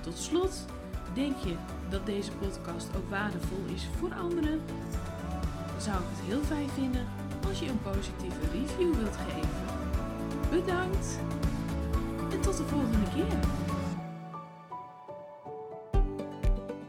Tot 0.00 0.18
slot, 0.18 0.66
denk 1.14 1.36
je 1.36 1.54
dat 1.90 2.06
deze 2.06 2.32
podcast 2.32 2.88
ook 2.96 3.10
waardevol 3.10 3.64
is 3.74 3.88
voor 3.98 4.14
anderen? 4.14 4.60
Dan 5.66 5.80
zou 5.80 5.96
ik 5.96 6.08
het 6.08 6.26
heel 6.26 6.42
fijn 6.42 6.68
vinden 6.68 7.06
als 7.48 7.58
je 7.58 7.68
een 7.68 7.82
positieve 7.82 8.40
review 8.52 8.94
wilt 8.94 9.16
geven. 9.16 9.80
Bedankt 10.50 11.18
en 12.30 12.40
tot 12.40 12.56
de 12.56 12.62
de 12.62 12.68
volgende 12.68 13.10
keer. 13.14 13.61